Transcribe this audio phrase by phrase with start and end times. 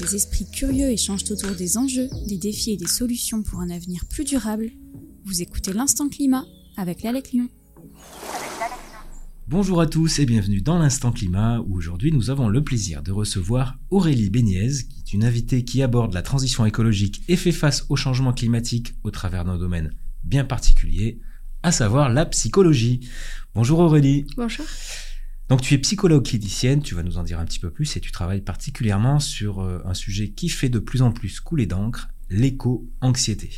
[0.00, 4.06] Des esprits curieux échangent autour des enjeux, des défis et des solutions pour un avenir
[4.06, 4.70] plus durable.
[5.24, 6.46] Vous écoutez l'Instant Climat
[6.78, 7.50] avec l'Alec Lyon.
[9.46, 13.12] Bonjour à tous et bienvenue dans l'Instant Climat où aujourd'hui nous avons le plaisir de
[13.12, 17.84] recevoir Aurélie Béniez, qui est une invitée qui aborde la transition écologique et fait face
[17.90, 19.92] au changement climatique au travers d'un domaine
[20.24, 21.20] bien particulier,
[21.62, 23.06] à savoir la psychologie.
[23.54, 24.26] Bonjour Aurélie.
[24.38, 24.64] Bonjour.
[25.50, 28.00] Donc tu es psychologue clinicienne, tu vas nous en dire un petit peu plus et
[28.00, 32.08] tu travailles particulièrement sur euh, un sujet qui fait de plus en plus couler d'encre,
[32.30, 33.50] l'éco-anxiété.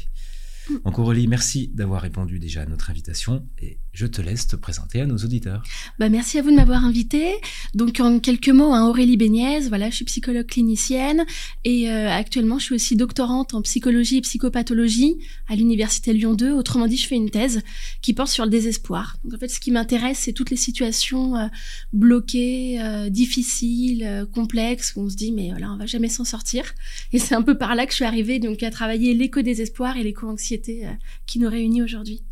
[0.85, 5.01] Donc Aurélie, merci d'avoir répondu déjà à notre invitation et je te laisse te présenter
[5.01, 5.63] à nos auditeurs.
[5.99, 7.35] Bah, merci à vous de m'avoir invité.
[7.75, 11.25] Donc en quelques mots, hein, Aurélie Béniez, voilà, je suis psychologue clinicienne
[11.65, 15.17] et euh, actuellement je suis aussi doctorante en psychologie et psychopathologie
[15.49, 16.53] à l'université Lyon 2.
[16.53, 17.63] Autrement dit, je fais une thèse
[18.01, 19.17] qui porte sur le désespoir.
[19.25, 21.47] Donc en fait, ce qui m'intéresse, c'est toutes les situations euh,
[21.93, 26.65] bloquées, euh, difficiles, complexes où on se dit mais voilà, on va jamais s'en sortir.
[27.13, 30.03] Et c'est un peu par là que je suis arrivée donc à travailler l'éco-désespoir et
[30.03, 30.93] l'éco-anxiété euh,
[31.27, 32.23] qui nous réunit aujourd'hui.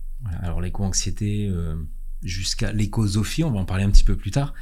[0.42, 1.74] alors l'éco-anxiété euh,
[2.22, 4.54] jusqu'à l'écosophie, on va en parler un petit peu plus tard,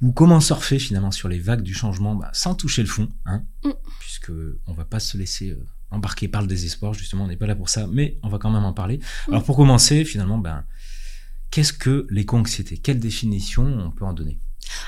[0.00, 3.44] ou comment surfer finalement sur les vagues du changement bah, sans toucher le fond, hein,
[3.64, 3.70] mm.
[4.00, 4.32] puisque
[4.66, 7.56] on va pas se laisser euh, embarquer par le désespoir, justement, on n'est pas là
[7.56, 8.98] pour ça, mais on va quand même en parler.
[8.98, 9.32] Mm.
[9.32, 10.64] Alors pour commencer, finalement, ben,
[11.50, 12.78] qu'est-ce que l'éco-anxiété?
[12.78, 14.40] Quelle définition on peut en donner?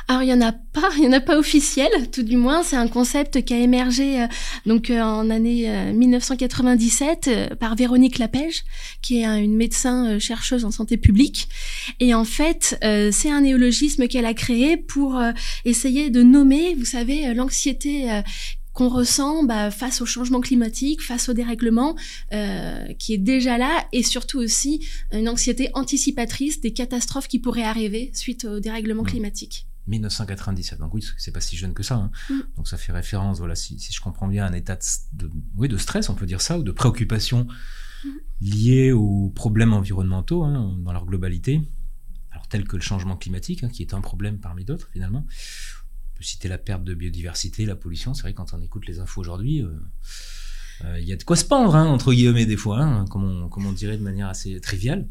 [0.09, 2.62] Alors il y en a pas, il y en a pas officiel, tout du moins.
[2.62, 4.27] C'est un concept qui a émergé euh,
[4.67, 8.65] donc euh, en année 1997 euh, par Véronique Lapège,
[9.03, 11.49] qui est une médecin chercheuse en santé publique.
[12.01, 12.79] Et en fait,
[13.12, 15.21] c'est un néologisme qu'elle a créé pour
[15.65, 18.09] essayer de nommer, vous savez, l'anxiété
[18.73, 21.97] qu'on ressent bah, face au changement climatique, face au dérèglement
[22.99, 28.11] qui est déjà là, et surtout aussi une anxiété anticipatrice des catastrophes qui pourraient arriver
[28.15, 29.09] suite au dérèglement mmh.
[29.09, 29.67] climatique.
[29.89, 30.78] 1997.
[30.78, 31.97] Donc oui, c'est pas si jeune que ça.
[31.97, 32.11] Hein.
[32.31, 32.34] Mm.
[32.56, 34.78] Donc ça fait référence, voilà, si, je comprends bien, à un état
[35.12, 37.47] de, oui, de stress, on peut dire ça, ou de préoccupation
[38.05, 38.09] mm.
[38.41, 41.62] liée aux problèmes environnementaux hein, dans leur globalité.
[42.31, 45.26] Alors tel que le changement climatique, hein, qui est un problème parmi d'autres finalement.
[45.26, 48.15] On peut citer la perte de biodiversité, la pollution.
[48.15, 49.62] C'est vrai quand on écoute les infos aujourd'hui.
[49.62, 49.70] Euh,
[50.84, 53.66] euh, il y a de quoi se pendre, entre guillemets, des fois, comme on, comme,
[53.66, 55.09] on, dirait de manière assez triviale.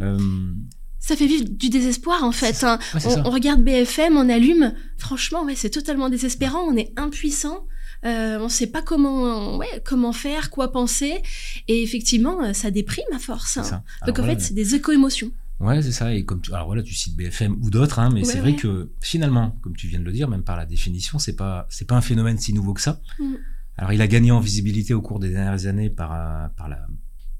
[0.00, 0.52] Euh,
[1.00, 2.64] ça fait vivre du désespoir en fait.
[2.64, 2.78] Hein.
[3.24, 4.74] on, regarde BFM, on allume.
[4.98, 6.60] Franchement, ouais, c'est totalement désespérant.
[6.60, 7.66] On est impuissant.
[8.04, 11.20] Euh, on ne sait pas comment, ouais, comment faire, quoi penser.
[11.66, 13.58] Et effectivement, euh, ça déprime à force.
[13.58, 13.82] Hein.
[14.06, 15.32] Donc en fait, c'est des éco-émotions.
[15.60, 16.14] Ouais, c'est ça.
[16.14, 18.90] Et comme tu, alors voilà, tu cites BFM ou d'autres, hein, mais c'est vrai que
[19.00, 21.96] finalement, comme tu viens de le dire, même par la définition, c'est pas c'est pas
[21.96, 23.00] un phénomène si nouveau que ça.
[23.18, 23.34] Mm.
[23.76, 26.10] Alors il a gagné en visibilité au cours des dernières années par
[26.56, 26.86] par la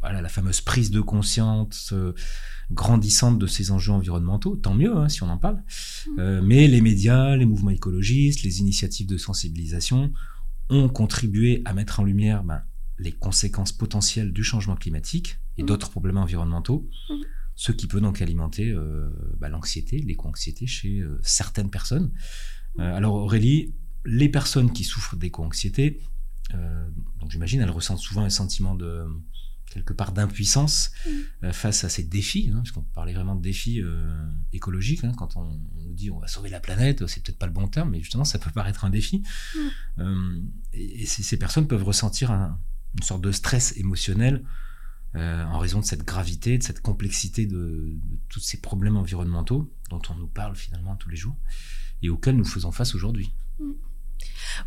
[0.08, 1.92] voilà la fameuse prise de conscience.
[1.92, 2.14] Euh,
[2.70, 5.56] grandissante de ces enjeux environnementaux, tant mieux hein, si on en parle.
[5.56, 6.18] Mmh.
[6.18, 10.12] Euh, mais les médias, les mouvements écologistes, les initiatives de sensibilisation
[10.68, 12.62] ont contribué à mettre en lumière ben,
[12.98, 15.66] les conséquences potentielles du changement climatique et mmh.
[15.66, 17.14] d'autres problèmes environnementaux, mmh.
[17.54, 19.08] ce qui peut donc alimenter euh,
[19.38, 22.10] ben, l'anxiété, l'éco-anxiété chez euh, certaines personnes.
[22.78, 23.74] alors Aurélie,
[24.04, 26.00] les personnes qui souffrent d'éco-anxiété,
[27.20, 29.04] donc j'imagine elles ressentent souvent un sentiment de
[29.78, 31.10] quelque part d'impuissance mm.
[31.44, 35.04] euh, face à ces défis, hein, puisqu'on parlait vraiment de défis euh, écologiques.
[35.04, 37.68] Hein, quand on, nous dit on va sauver la planète, c'est peut-être pas le bon
[37.68, 39.22] terme, mais justement ça peut paraître un défi.
[39.54, 39.58] Mm.
[40.00, 40.40] Euh,
[40.72, 44.44] et, ces, personnes peuvent ressentir une sorte de stress émotionnel
[45.14, 47.96] en raison de cette gravité, de cette complexité de,
[48.28, 51.36] tous ces problèmes environnementaux dont on nous parle finalement tous les jours
[52.02, 53.32] et auxquels nous faisons face aujourd'hui.
[53.58, 53.72] Mm.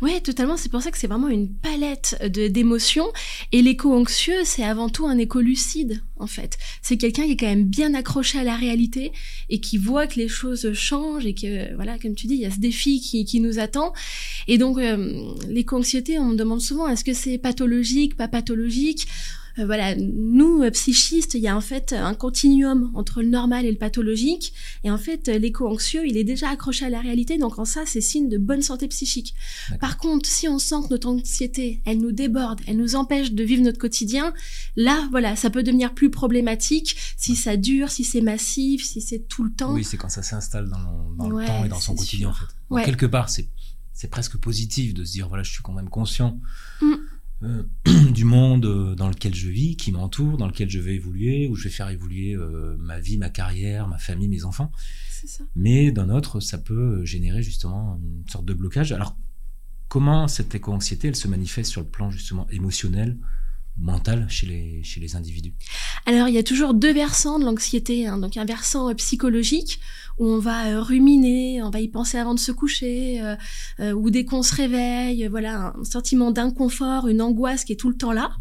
[0.00, 0.56] Oui, totalement.
[0.56, 3.06] C'est pour ça que c'est vraiment une palette d'émotions.
[3.52, 6.58] Et l'écho anxieux, c'est avant tout un écho lucide, en fait.
[6.80, 9.12] C'est quelqu'un qui est quand même bien accroché à la réalité
[9.50, 12.46] et qui voit que les choses changent et que, voilà, comme tu dis, il y
[12.46, 13.92] a ce défi qui, qui nous attend.
[14.48, 19.06] Et donc, euh, l'éco-anxiété, on me demande souvent, est-ce que c'est pathologique, pas pathologique?
[19.58, 23.64] Euh, voilà, nous, euh, psychistes, il y a en fait un continuum entre le normal
[23.66, 24.52] et le pathologique.
[24.84, 27.38] Et en fait, euh, l'éco-anxieux, il est déjà accroché à la réalité.
[27.38, 29.34] Donc, en ça, c'est signe de bonne santé psychique.
[29.80, 33.44] Par contre, si on sent que notre anxiété, elle nous déborde, elle nous empêche de
[33.44, 34.32] vivre notre quotidien,
[34.76, 39.28] là, voilà, ça peut devenir plus problématique si ça dure, si c'est massif, si c'est
[39.28, 39.74] tout le temps.
[39.74, 42.84] Oui, c'est quand ça s'installe dans, le, temps et dans son quotidien, en fait.
[42.84, 43.48] quelque part, c'est
[44.10, 46.40] presque positif de se dire, voilà, je suis quand même conscient.
[46.80, 46.94] Mm.
[47.44, 47.62] Euh,
[48.12, 51.56] du monde euh, dans lequel je vis, qui m'entoure, dans lequel je vais évoluer, où
[51.56, 54.70] je vais faire évoluer euh, ma vie, ma carrière, ma famille, mes enfants.
[55.24, 55.44] Ça.
[55.54, 58.92] Mais d'un autre, ça peut générer justement une sorte de blocage.
[58.92, 59.16] Alors,
[59.88, 63.18] comment cette éco-anxiété, elle se manifeste sur le plan justement émotionnel,
[63.78, 65.54] mentale chez les, chez les individus
[66.06, 68.06] Alors, il y a toujours deux versants de l'anxiété.
[68.06, 68.18] Hein.
[68.18, 69.80] Donc, un versant euh, psychologique
[70.18, 73.22] où on va euh, ruminer, on va y penser avant de se coucher,
[73.80, 77.88] euh, ou dès qu'on se réveille, voilà, un sentiment d'inconfort, une angoisse qui est tout
[77.88, 78.32] le temps là.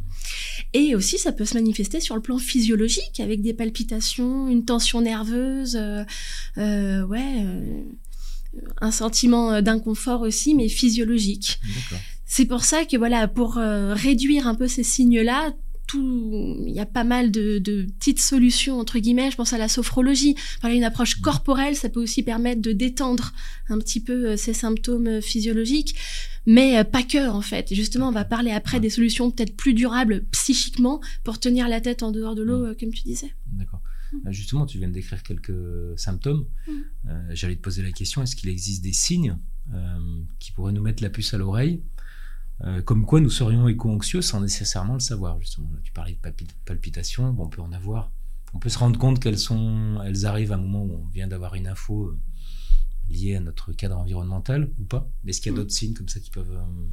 [0.74, 5.01] Et aussi, ça peut se manifester sur le plan physiologique, avec des palpitations, une tension
[5.01, 5.75] nerveuse,
[6.57, 7.45] ouais,
[8.80, 11.60] un sentiment d'inconfort aussi, mais physiologique.
[12.33, 15.54] C'est pour ça que voilà, pour euh, réduire un peu ces signes-là,
[15.94, 17.60] il y a pas mal de,
[18.00, 19.30] petites solutions entre guillemets.
[19.31, 20.36] Je pense à la sophrologie.
[20.62, 21.24] Par une approche mmh.
[21.24, 23.33] corporelle, ça peut aussi permettre de détendre
[23.68, 25.94] un petit peu euh, ces symptômes euh, physiologiques,
[26.45, 27.74] mais pas que en fait.
[27.75, 32.01] justement, on va parler après des solutions peut-être plus durables psychiquement pour tenir la tête
[32.01, 32.75] en dehors de l'eau, mmh.
[32.80, 33.34] comme tu disais.
[33.48, 33.81] D'accord.
[34.13, 34.31] Mmh.
[34.31, 35.51] Justement, tu viens de décrire quelques
[35.98, 36.45] symptômes.
[37.31, 39.36] J'allais te poser la question est-ce qu'il existe des signes
[40.39, 41.81] qui pourraient nous mettre la puce à l'oreille
[42.63, 45.69] euh, comme quoi nous serions éco-anxieux sans nécessairement le savoir, justement.
[45.84, 48.12] Tu parlais de palpitations, bon, on peut en avoir.
[48.54, 51.28] On peut se rendre compte qu'elles sont, elles arrivent à un moment où on vient
[51.28, 52.19] d'avoir une info euh,
[53.10, 55.10] liée à notre cadre environnemental ou pas.
[55.25, 55.62] Est-ce qu'il y a mm.
[55.62, 56.86] d'autres signes comme ça qui peuvent euh,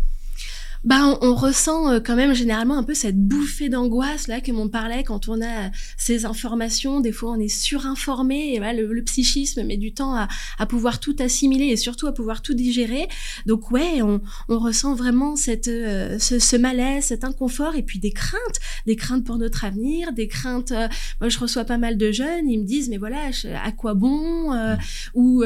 [0.84, 4.68] bah, on, ressent euh, quand même généralement un peu cette bouffée d'angoisse là que m'on
[4.68, 7.00] parlait quand on a ces informations.
[7.00, 11.16] Des fois, on est surinformé et voilà, le, psychisme met du temps à, pouvoir tout
[11.18, 13.08] assimiler et surtout à pouvoir tout digérer.
[13.46, 18.60] Donc ouais, on, ressent vraiment cette euh, ce, malaise, cet inconfort et puis des craintes,
[18.86, 20.72] des craintes pour notre avenir, des craintes.
[20.72, 20.88] Euh,
[21.20, 23.30] moi, je reçois pas mal de jeunes, ils me disent mais voilà,
[23.64, 24.52] à quoi bon
[25.14, 25.42] ou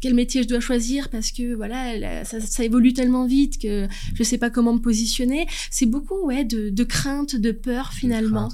[0.00, 4.22] quel métier je dois choisir parce que voilà, ça, ça évolue tellement vite que je
[4.22, 5.46] sais pas comment me positionner.
[5.70, 8.50] C'est beaucoup ouais, de, de crainte, de peur finalement.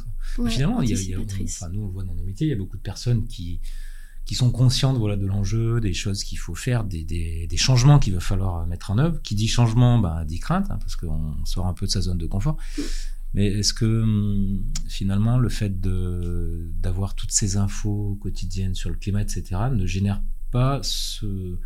[0.49, 2.77] finalement, il y a, enfin, nous on voit dans nos métiers, il y a beaucoup
[2.77, 3.61] de personnes qui,
[4.25, 7.99] qui sont conscientes voilà, de l'enjeu, des choses qu'il faut faire, des, des, des changements
[7.99, 9.21] qu'il va falloir mettre en œuvre.
[9.23, 12.19] Qui dit changement, bah, dit crainte, hein, parce qu'on sort un peu de sa zone
[12.19, 12.56] de confort.
[13.35, 19.23] Mais est-ce que hum, finalement le fait d'avoir toutes ces infos quotidiennes sur le climat,
[19.23, 21.59] etc., ne génère pas ce,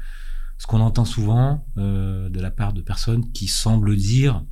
[0.62, 4.44] ce qu'on entend souvent euh, de la part de personnes qui semblent dire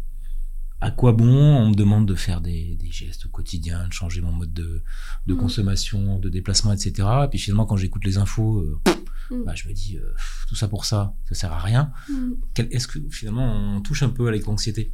[0.80, 4.52] à quoi bon on me demande de faire des, gestes quotidiens, de changer mon mode
[4.52, 4.82] de,
[5.28, 5.36] mmh.
[5.36, 7.08] consommation, de déplacement, etc.
[7.24, 8.80] Et puis finalement, quand j'écoute les infos, euh,
[9.30, 9.44] mmh.
[9.44, 10.12] bah, je me dis, euh,
[10.48, 11.92] tout ça pour ça, ça sert à rien.
[12.08, 12.32] Mmh.
[12.72, 14.92] Est-ce que finalement, on touche un peu à l'éco-anxiété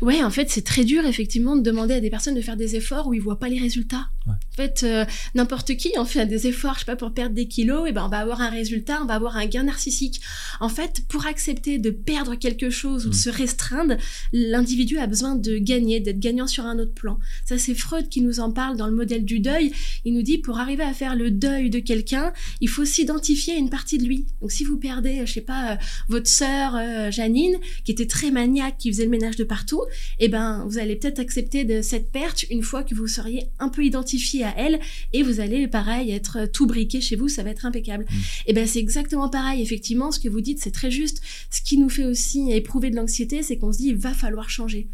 [0.00, 2.76] Ouais, en fait, c'est très dur effectivement de demander à des personnes de faire des
[2.76, 4.08] efforts où ils voient pas les résultats.
[4.26, 5.04] En fait, euh,
[5.34, 8.04] n'importe qui, on fait des efforts, je sais pas, pour perdre des kilos, et ben
[8.04, 10.20] on va avoir un résultat, on va avoir un gain narcissique.
[10.60, 13.18] En fait, pour accepter de perdre quelque chose ou de mm.
[13.18, 13.96] se restreindre,
[14.32, 17.18] l'individu a besoin de gagner, d'être gagnant sur un autre plan.
[17.44, 19.72] Ça, c'est Freud qui nous en parle dans le modèle du deuil.
[20.04, 23.56] Il nous dit pour arriver à faire le deuil de quelqu'un, il faut s'identifier à
[23.56, 24.26] une partie de lui.
[24.40, 25.76] Donc, si vous perdez, je sais pas, euh,
[26.08, 29.82] votre sœur euh, Janine, qui était très maniaque, qui faisait le ménage de partout,
[30.18, 33.46] et eh ben vous allez peut-être accepter de cette perte une fois que vous seriez
[33.58, 34.80] un peu identifié à elle
[35.12, 38.04] et vous allez pareil être tout briqué chez vous, ça va être impeccable.
[38.04, 38.14] Mm.
[38.14, 41.20] Et eh ben c'est exactement pareil, effectivement, ce que vous dites c'est très juste.
[41.50, 44.50] Ce qui nous fait aussi éprouver de l'anxiété, c'est qu'on se dit il va falloir
[44.50, 44.88] changer.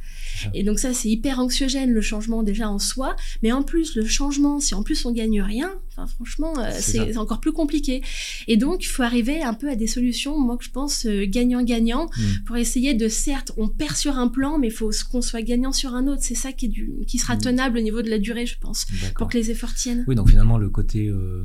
[0.55, 4.07] Et donc ça c'est hyper anxiogène le changement déjà en soi, mais en plus le
[4.07, 8.03] changement, si en plus on gagne rien, enfin franchement euh, c'est encore plus compliqué.
[8.49, 11.27] Et donc il faut arriver un peu à des solutions, moi que je pense euh,
[11.27, 12.45] gagnant-gagnant, mm.
[12.47, 15.73] pour essayer de certes on perd sur un plan, mais il faut qu'on soit gagnant
[15.73, 16.23] sur un autre.
[16.23, 17.41] C'est ça qui, est du, qui sera mmh.
[17.41, 18.87] tenable au niveau de la durée, je pense,
[19.17, 20.05] pour que les efforts tiennent.
[20.07, 21.45] Oui, donc finalement, le côté euh,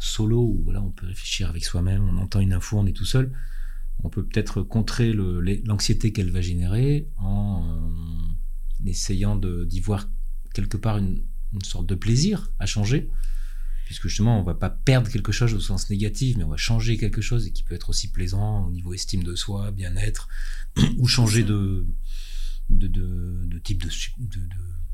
[0.00, 3.04] solo, où voilà, on peut réfléchir avec soi-même, on entend une info, on est tout
[3.04, 3.32] seul,
[4.04, 10.08] on peut peut-être contrer l'anxiété qu'elle va générer en euh, essayant d'y voir
[10.54, 11.22] quelque part une,
[11.52, 13.10] une sorte de plaisir à changer
[13.92, 16.96] puisque justement on va pas perdre quelque chose au sens négatif, mais on va changer
[16.96, 20.28] quelque chose et qui peut être aussi plaisant au niveau estime de soi, bien-être,
[20.96, 21.84] ou changer de,
[22.70, 23.90] de, de, type de,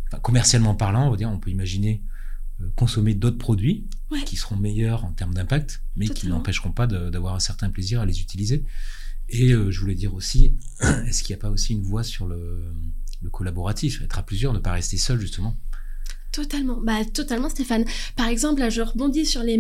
[0.09, 2.03] enfin, commercialement parlant, on va dire, on peut imaginer
[2.61, 3.87] euh, consommer d'autres produits
[4.27, 8.05] qui seront meilleurs en termes d'impact, mais qui n'empêcheront pas d'avoir un certain plaisir à
[8.05, 8.65] les utiliser.
[9.29, 10.57] Et euh, je voulais dire aussi,
[11.07, 12.73] est-ce qu'il n'y a pas aussi une voie sur le,
[13.23, 15.57] le collaboratif, être à plusieurs, ne pas rester seul justement
[16.31, 17.87] Totalement, bah totalement Stéphane.
[18.15, 19.59] Par exemple, là je rebondis sur les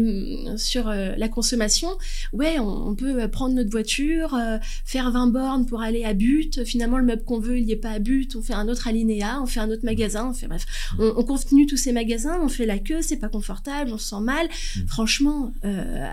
[0.58, 1.88] sur euh, la consommation.
[2.34, 6.64] Ouais, on, peut euh, prendre notre voiture, euh, faire 20 bornes pour aller à but.
[6.64, 8.36] Finalement, le meuble qu'on veut, il n'y est pas à but.
[8.36, 10.28] On fait un autre alinéa, on fait un autre magasin.
[10.28, 10.66] On fait bref,
[10.98, 12.38] on, on continue tous ces magasins.
[12.42, 14.46] On fait la queue, c'est pas confortable, on se sent mal.
[14.46, 14.80] Mm.
[14.88, 15.52] Franchement,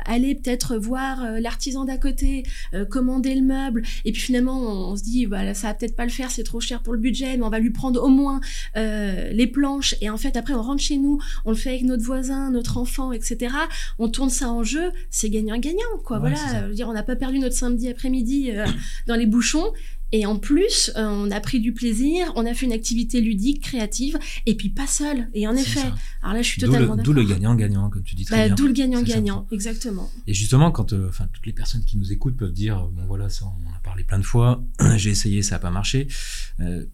[0.06, 2.44] aller peut-être voir l'artisan d'à côté,
[2.90, 6.12] commander le meuble, et puis finalement on, se dit voilà ça va peut-être pas le
[6.12, 8.40] faire, c'est trop cher pour le budget, mais on va lui prendre au moins
[8.76, 9.96] les planches.
[10.02, 12.78] Et en fait après on rentre chez nous, on le fait avec notre voisin, notre
[12.78, 13.54] enfant, etc.
[14.00, 16.20] On tourne ça en jeu, c'est gagnant-gagnant, quoi.
[16.20, 18.66] voilà, dire, on n'a pas perdu notre samedi après-midi euh,
[19.08, 19.72] dans les bouchons.
[20.12, 23.62] Et en plus, euh, on a pris du plaisir, on a fait une activité ludique,
[23.62, 25.28] créative, et puis pas seul.
[25.34, 25.82] Et en effet,
[26.22, 28.56] alors là, je suis totalement D'où le gagnant-gagnant, comme tu dis très bah, bien.
[28.56, 30.10] D'où le gagnant-gagnant, exactement.
[30.28, 33.46] Et justement, quand, euh, toutes les personnes qui nous écoutent peuvent dire, bon voilà, ça,
[33.46, 34.64] on en a parlé plein de fois,
[34.96, 36.08] j'ai essayé, ça n'a pas marché.
[36.60, 36.86] Euh,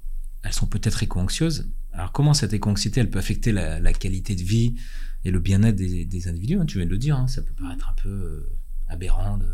[0.43, 1.69] elles sont peut-être éco-anxieuses.
[1.93, 4.75] Alors, comment cette éco-anxiété, elle peut affecter la, qualité de vie
[5.23, 7.89] et le bien-être des, individus hein, Tu viens de le dire, hein, ça peut paraître
[7.89, 8.47] un peu
[8.87, 9.47] aberrant de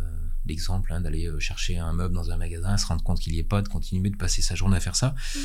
[0.47, 3.39] l'exemple hein, d'aller euh, chercher un meuble dans un magasin, se rendre compte qu'il n'y
[3.39, 5.09] est pas, de continuer de passer sa journée à faire ça.
[5.09, 5.39] Mmh.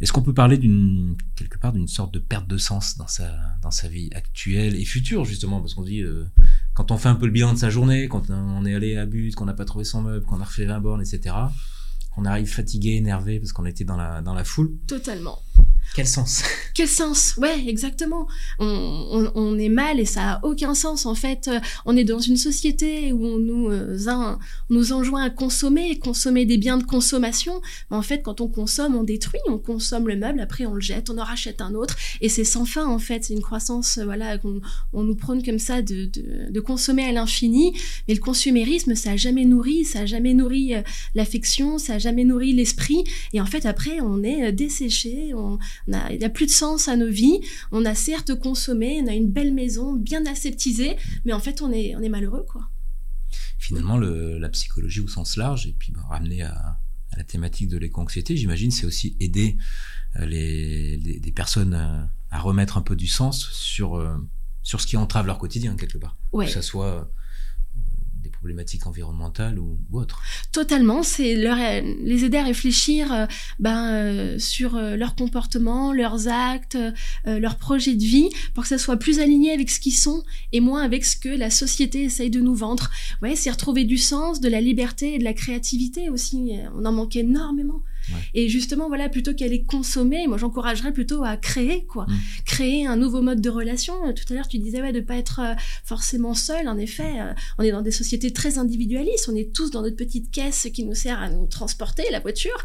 [0.00, 3.30] Est-ce qu'on peut parler d'une quelque part d'une sorte de perte de sens dans sa
[3.62, 5.60] dans sa vie actuelle et future justement?
[5.60, 6.26] Parce qu'on dit euh,
[6.74, 9.06] quand on fait un peu le bilan de sa journée, quand on est allé à
[9.06, 11.34] but, qu'on n'a pas trouvé son meuble, qu'on a refait 20 bornes, etc.
[12.16, 14.72] On arrive fatigué, énervé parce qu'on était dans la dans la foule.
[14.86, 15.38] Totalement.
[15.94, 16.42] Quel sens?
[16.74, 17.36] Quel sens?
[17.38, 18.26] Ouais, exactement.
[18.58, 21.48] On, on, est mal et ça a aucun sens en fait.
[21.86, 24.38] On est dans une société où on nous, euh, on
[24.74, 27.62] nous enjoint à consommer, consommer des biens de consommation.
[27.90, 30.80] Mais en fait, quand on consomme, on détruit, on consomme le meuble, après on le
[30.80, 33.24] jette, on en rachète un autre et c'est sans fin en fait.
[33.24, 34.60] C'est une croissance, euh, voilà, qu'on
[34.92, 37.72] on nous prône comme ça de, de, de consommer à l'infini.
[38.06, 40.82] Mais le consumérisme, ça a jamais nourri, ça a jamais nourri euh,
[41.14, 43.04] l'affection, ça a jamais nourri l'esprit.
[43.32, 45.58] Et en fait, après, on est desséché, on
[45.88, 47.40] il n'y a plus de sens à nos vies.
[47.72, 51.72] On a certes consommé, on a une belle maison, bien aseptisée, mais en fait, on
[51.72, 52.68] est, on est malheureux, quoi.
[53.58, 56.78] Finalement, la psychologie au sens large, et puis bah, ramener à,
[57.16, 59.56] la thématique de l'éco-anxiété, j'imagine, c'est aussi aider
[60.16, 64.16] euh, les, les, personnes euh, à remettre un peu du sens sur, euh,
[64.62, 66.16] sur ce qui entrave leur quotidien, quelque part.
[66.32, 67.10] Que ça soit
[68.28, 70.20] problématiques environnementales ou, autres.
[70.52, 73.26] Totalement, c'est les aider à réfléchir euh,
[73.58, 76.78] ben, euh, sur euh, leur comportement, leurs actes,
[77.24, 80.60] leurs projets de vie, pour que ça soit plus aligné avec ce qu'ils sont et
[80.60, 82.90] moins avec ce que la société essaye de nous vendre.
[83.22, 86.52] Ouais, c'est retrouver du sens, de la liberté et de la créativité aussi.
[86.74, 87.82] On en manque énormément.
[88.34, 92.04] Et justement, voilà, plutôt qu'à les consommer, moi j'encouragerais plutôt à créer, quoi.
[92.04, 92.14] Mm.
[92.44, 93.94] Créer un nouveau mode de relation.
[94.06, 96.68] Euh, tout à l'heure, tu disais, ouais, de pas être euh, forcément seul.
[96.68, 99.28] En effet, euh, on est dans des sociétés très individualistes.
[99.32, 102.64] On est tous dans notre petite caisse qui nous sert à nous transporter, la voiture.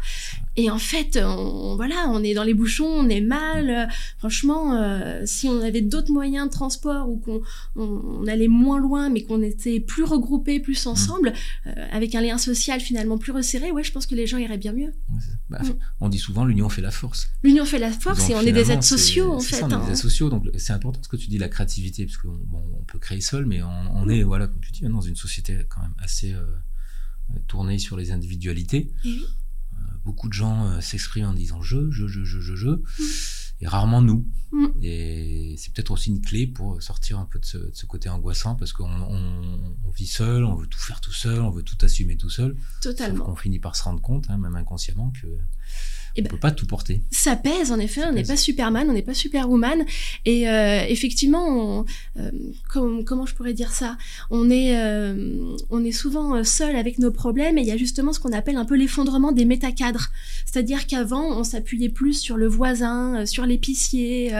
[0.56, 3.88] Et en fait, on, voilà, on est dans les bouchons, on est mal.
[4.18, 4.78] franchement,
[5.24, 7.42] si on avait d'autres moyens de transport ou qu'on
[7.76, 11.32] on, allait moins loin, mais qu'on était plus regroupés, plus ensemble,
[11.64, 11.70] mm.
[11.90, 14.72] avec un lien social finalement plus resserré, ouais, je pense que les gens iraient bien
[14.72, 14.92] mieux.
[15.48, 15.72] Bah, mm.
[16.00, 17.28] On dit souvent l'union fait la force.
[17.42, 19.56] L'union fait la force et on est des êtres sociaux en fait.
[19.56, 19.88] Ça, on est des hein.
[19.88, 22.84] êtres sociaux, donc c'est important ce que tu dis, la créativité, parce qu'on bon, on
[22.84, 25.94] peut créer seul, mais on, est, voilà, comme tu dis, dans une société quand même
[25.98, 26.44] assez euh,
[27.48, 28.90] tournée sur les individualités.
[29.04, 29.10] Euh,
[30.04, 32.68] beaucoup de gens euh, s'expriment en disant je, je, je, je, je, je.
[32.68, 32.82] Mm
[33.62, 34.26] et rarement nous.
[34.50, 34.66] Mm.
[34.82, 38.72] Et c'est peut-être aussi une clé pour sortir un peu de ce, côté angoissant parce
[38.72, 42.56] qu'on vit seul, on veut tout faire tout seul, on veut tout assumer tout seul.
[42.82, 43.30] Totalement.
[43.30, 45.28] On finit par se rendre compte, hein, même inconsciemment, que
[46.16, 47.00] on ne ben, peut pas tout porter.
[47.10, 49.84] Ça pèse en effet, on n'est pas Superman, on n'est pas Superwoman,
[50.24, 51.84] et euh, effectivement,
[52.18, 52.30] euh,
[53.04, 53.96] comment je pourrais dire ça?
[54.30, 58.12] On est, euh, on est souvent seul avec nos problèmes, et il y a justement
[58.12, 60.08] ce qu'on appelle un peu l'effondrement des métacadres,
[60.44, 64.32] c'est-à-dire qu'avant on s'appuyait plus sur le voisin, sur l'épicier,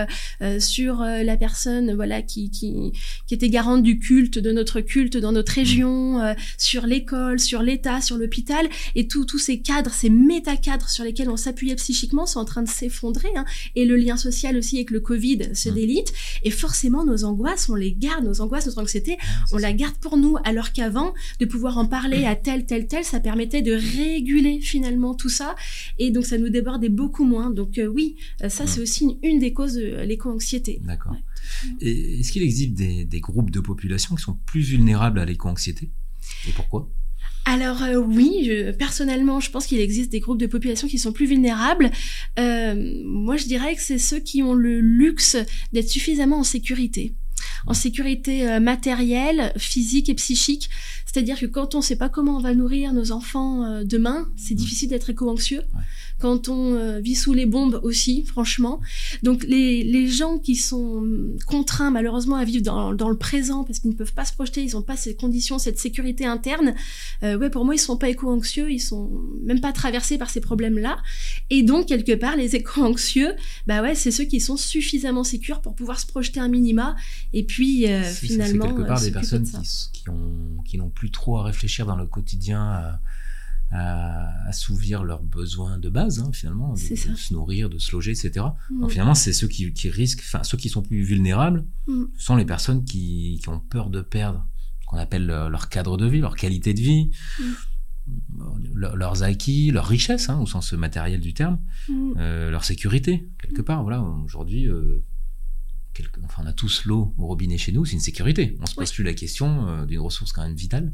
[0.59, 2.93] sur la personne voilà qui, qui,
[3.26, 6.35] qui était garante du culte, de notre culte dans notre région, mmh.
[6.59, 11.31] sur l'école, sur l'État, sur l'hôpital, et tous tous ces cadres, ces métacadres sur lesquels
[11.31, 13.28] on s'appuie psychiquement sont en train de s'effondrer.
[13.37, 13.45] Hein.
[13.76, 15.75] et le lien social aussi avec le Covid se mmh.
[15.75, 16.12] délite.
[16.42, 19.19] Et forcément, nos angoisses, on les garde, nos angoisses, notre anxiété,
[19.52, 20.37] on la garde pour nous.
[20.45, 25.14] Alors qu'avant, de pouvoir en parler à tel, tel, tel, ça permettait de réguler finalement
[25.14, 25.54] tout ça.
[25.99, 27.50] Et donc, ça nous débordait beaucoup moins.
[27.50, 30.81] Donc, euh, oui, euh, ça, c'est aussi une, des causes de l'éco-anxiété.
[30.85, 31.16] D'accord.
[31.81, 35.90] Et est-ce qu'il existe des, des groupes de population qui sont plus vulnérables à l'éco-anxiété?
[36.49, 36.90] Et pourquoi?
[37.45, 41.27] Alors euh, oui, personnellement, je pense qu'il existe des groupes de population qui sont plus
[41.27, 41.91] vulnérables.
[42.39, 45.37] Euh, moi, je dirais que c'est ceux qui ont le luxe
[45.73, 47.15] d'être suffisamment en sécurité
[47.67, 50.71] en sécurité euh, matérielle, physique et psychique.
[51.07, 54.55] C'est-à-dire que quand on ne sait pas comment on va nourrir nos enfants demain, c'est
[54.55, 55.63] difficile d'être éco-anxieux
[56.23, 58.81] quand on euh, vit sous les bombes aussi, franchement.
[59.25, 61.05] Donc les, les gens qui sont
[61.47, 64.62] contraints malheureusement à vivre dans, dans le présent parce qu'ils ne peuvent pas se projeter,
[64.62, 66.75] ils n'ont pas ces conditions, cette sécurité interne,
[67.25, 69.11] euh, ouais, pour moi, ils sont pas éco-anxieux, ils sont
[69.43, 70.99] même pas traversés par ces problèmes-là.
[71.50, 73.33] Et donc, quelque part, les éco-anxieux,
[73.67, 76.95] bah ouais, c'est ceux qui sont suffisamment sécures pour pouvoir se projeter un minima.
[77.33, 78.67] Et puis, euh, finalement...
[78.69, 81.97] C'est quelque part des personnes qui, qui, ont, qui n'ont plus trop à réfléchir dans
[81.97, 83.00] le quotidien à
[83.73, 88.47] à assouvir leurs besoins de base, hein, finalement, de, se nourrir, de se loger, etc.
[88.71, 88.81] Mm.
[88.81, 92.05] Donc finalement, c'est ceux qui, qui, risquent, enfin ceux qui sont plus vulnérables, mm.
[92.17, 94.47] ce sont les personnes qui, qui ont peur de perdre
[94.87, 97.11] qu'on appelle leur cadre de vie, leur qualité de vie,
[97.41, 98.75] mm.
[98.75, 101.59] leurs acquis, leur richesse, hein, au sens matériel du terme,
[102.19, 103.83] euh, leur sécurité, quelque part.
[103.83, 105.02] Voilà, aujourd'hui, euh,
[106.25, 108.59] enfin, on a tous l'eau au robinet chez nous, c'est une sécurité.
[108.61, 110.93] On se pose plus la question euh, d'une ressource quand même vitale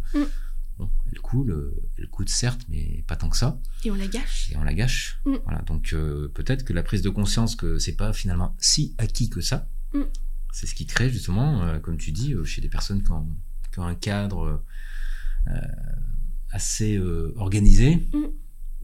[1.13, 3.61] elle coule, elle coûte certes, mais pas tant que ça.
[3.85, 4.51] Et on la gâche.
[4.53, 5.21] Et on la gâche.
[5.25, 5.35] Mm.
[5.45, 9.29] Voilà, donc euh, peut-être que la prise de conscience que c'est pas finalement si acquis
[9.29, 10.03] que ça, mm.
[10.53, 13.27] c'est ce qui crée justement, euh, comme tu dis, euh, chez des personnes qui ont,
[13.81, 14.61] un cadre
[16.51, 16.99] assez
[17.37, 18.09] organisé.
[18.13, 18.27] Mm.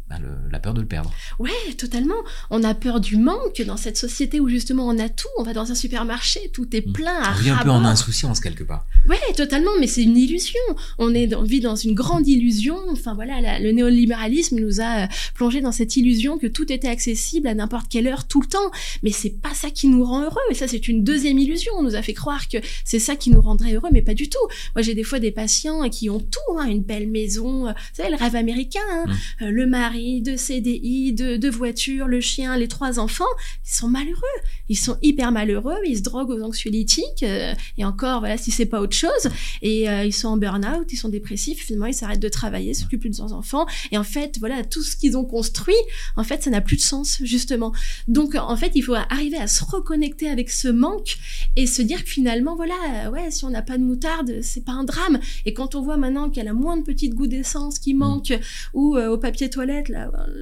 [0.08, 0.16] Bah,
[0.52, 1.10] la peur de le perdre.
[1.38, 2.14] Ouais, totalement.
[2.50, 5.28] On a peur du manque dans cette société où justement on a tout.
[5.38, 6.92] On va dans un supermarché, tout est hmm.
[6.92, 7.32] plein.
[7.34, 8.86] On vit un peu en insouciance quelque part.
[9.08, 9.70] Ouais, totalement.
[9.80, 10.60] Mais c'est une illusion.
[10.98, 12.76] On est vit dans une grande illusion.
[12.90, 17.48] Enfin voilà, le néolibéralisme nous a euh, plongé dans cette illusion que tout était accessible
[17.48, 18.70] à n'importe quelle heure, tout le temps.
[19.02, 20.42] Mais c'est pas ça qui nous rend heureux.
[20.50, 21.72] Et ça, c'est une deuxième illusion.
[21.78, 24.28] On nous a fait croire que c'est ça qui nous rendrait heureux, mais pas du
[24.28, 24.46] tout.
[24.74, 28.02] Moi, j'ai des fois des patients qui ont tout, hein, une belle maison, euh, vous
[28.02, 29.04] savez, le rêve américain, hein.
[29.06, 29.44] hmm.
[29.44, 33.24] euh, le mari de CDI, de, de voitures, le chien, les trois enfants,
[33.64, 34.22] ils sont malheureux.
[34.68, 38.66] Ils sont hyper malheureux, ils se droguent aux anxiolytiques, euh, et encore, voilà, si c'est
[38.66, 39.28] pas autre chose,
[39.62, 43.00] et euh, ils sont en burn-out, ils sont dépressifs, finalement, ils s'arrêtent de travailler, s'occupent
[43.00, 45.74] plus de leurs enfants, et en fait, voilà, tout ce qu'ils ont construit,
[46.16, 47.72] en fait, ça n'a plus de sens, justement.
[48.08, 51.18] Donc, en fait, il faut arriver à se reconnecter avec ce manque
[51.56, 54.72] et se dire que finalement, voilà, ouais, si on n'a pas de moutarde, c'est pas
[54.72, 55.20] un drame.
[55.44, 58.30] Et quand on voit maintenant qu'il y a la moindre petite goutte d'essence qui manque,
[58.30, 58.38] mmh.
[58.72, 59.83] ou euh, au papier toilette,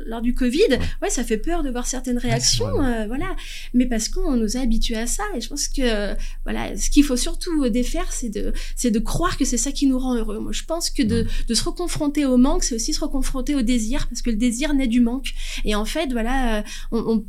[0.07, 1.11] lors du Covid, ouais.
[1.11, 3.35] ça fait peur de voir certaines réactions, euh, voilà.
[3.75, 7.05] Mais parce qu'on nous a habitués à ça, et je pense que voilà, ce qu'il
[7.05, 10.39] faut surtout défaire, c'est de, c'est de croire que c'est ça qui nous rend heureux.
[10.39, 13.63] Moi, je pense que de, de se reconfronter au manque, c'est aussi se reconfronter au
[13.63, 15.33] désir, parce que le désir naît du manque.
[15.65, 17.25] Et en fait, voilà, euh, on,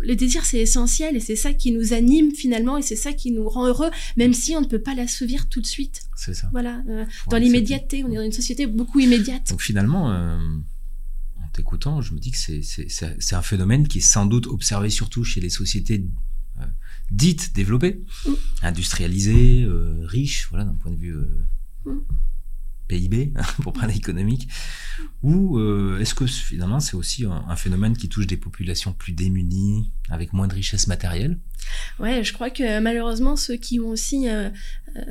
[0.00, 3.30] le désir c'est essentiel, et c'est ça qui nous anime finalement, et c'est ça qui
[3.30, 6.02] nous rend heureux, même si on ne peut pas l'assouvir tout de suite.
[6.16, 6.48] C'est ça.
[6.52, 9.48] Voilà, euh, dans l'immédiateté, on est dans une société beaucoup immédiate.
[9.50, 10.10] Donc finalement
[11.52, 15.40] t'écoutant, je me dis que c'est un phénomène qui est sans doute observé surtout chez
[15.40, 16.06] les sociétés
[16.60, 16.66] euh,
[17.10, 18.32] dites développées, mm.
[18.62, 21.46] industrialisées, euh, riches, voilà, d'un point de vue euh,
[21.86, 22.00] mm.
[22.86, 24.48] PIB, pour parler économique,
[25.22, 25.58] ou
[25.98, 30.48] est-ce que finalement c'est aussi un, phénomène qui touche des populations plus démunies, avec moins
[30.48, 31.38] de richesse matérielle
[31.98, 34.26] Ouais, je crois que malheureusement ceux qui ont aussi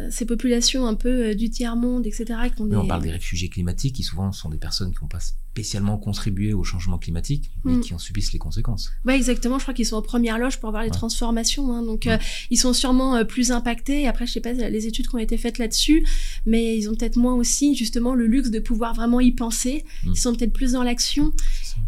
[0.09, 2.25] ces populations un peu du tiers monde, etc.
[2.59, 5.19] on parle des réfugiés climatiques qui souvent sont des personnes qui ont pas
[5.51, 7.81] spécialement contribué au changement climatique, mais mm.
[7.81, 8.91] qui en subissent les conséquences.
[9.05, 9.57] Ouais, exactement.
[9.57, 11.73] Je crois qu'ils sont en première loge pour voir les transformations.
[11.73, 11.83] Hein.
[11.83, 12.17] donc, euh,
[12.49, 14.07] ils sont sûrement euh, plus impactés.
[14.07, 16.05] Après, je sais pas les études qui ont été faites là-dessus,
[16.45, 19.83] mais ils ont peut-être moins aussi justement le luxe de pouvoir vraiment y penser.
[20.03, 20.11] Mm.
[20.11, 21.33] Ils sont peut-être plus dans l'action.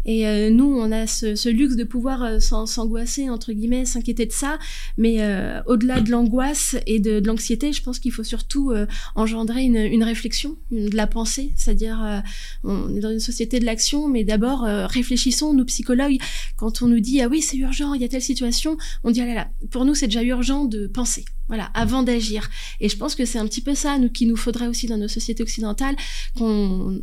[0.04, 4.58] Et euh, nous, on a ce, luxe de pouvoir s'angoisser entre guillemets, s'inquiéter de ça.
[4.96, 5.18] Mais
[5.66, 8.72] au-delà de l'angoisse et de, l'anxiété, je pense qu'il faut surtout
[9.14, 11.52] engendrer une, réflexion, de la pensée.
[11.56, 12.22] C'est-à-dire,
[12.64, 16.18] on est dans une société de l'action, mais d'abord euh, réfléchissons, nous psychologues,
[16.56, 19.20] quand on nous dit ah oui c'est urgent, il y a telle situation, on dit
[19.20, 22.50] ah là là, pour nous c'est déjà urgent de penser, voilà, avant d'agir.
[22.80, 24.96] Et je pense que c'est un petit peu ça nous, qu'il nous faudrait aussi dans
[24.96, 25.96] nos sociétés occidentales,
[26.36, 26.98] qu'on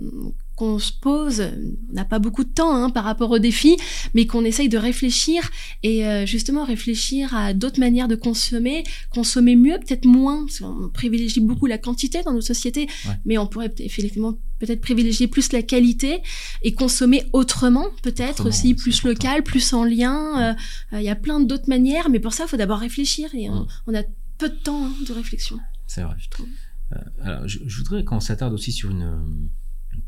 [0.60, 1.42] qu'on se pose,
[1.90, 3.78] on n'a pas beaucoup de temps hein, par rapport aux défis,
[4.14, 5.50] mais qu'on essaye de réfléchir
[5.84, 10.46] et euh, justement réfléchir à d'autres manières de consommer, consommer mieux, peut-être moins.
[10.62, 12.90] On privilégie beaucoup la quantité dans nos sociétés,
[13.24, 16.22] mais on pourrait effectivement peut-être privilégier plus la qualité
[16.62, 20.56] et consommer autrement, peut-être aussi plus local, plus en lien.
[20.92, 23.50] Euh, il y a plein d'autres manières, mais pour ça, il faut d'abord réfléchir et
[23.50, 24.04] on, a
[24.38, 25.58] peu de temps hein, de réflexion.
[25.88, 26.48] C'est vrai, je trouve.
[26.92, 29.50] Euh, alors, je, je, voudrais qu'on s'attarde aussi sur une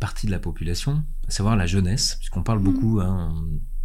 [0.01, 2.63] partie de la population, à savoir la jeunesse, puisqu'on parle mm.
[2.63, 3.33] beaucoup hein,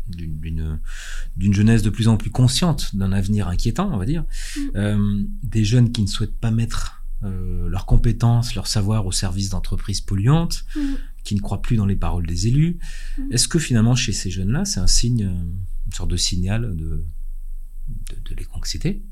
[0.08, 4.60] d'une jeunesse de plus en plus consciente d'un avenir inquiétant, on va dire, mm.
[4.74, 9.50] euh, des jeunes qui ne souhaitent pas mettre euh, leurs compétences, leur savoir au service
[9.50, 10.80] d'entreprises polluantes, mm.
[11.22, 12.78] qui ne croient plus dans les paroles des élus.
[13.30, 15.22] Est-ce que finalement chez ces jeunes-là, c'est un signe,
[15.86, 17.04] une sorte de signal de,
[17.88, 19.02] de, de l'éco-anxiété?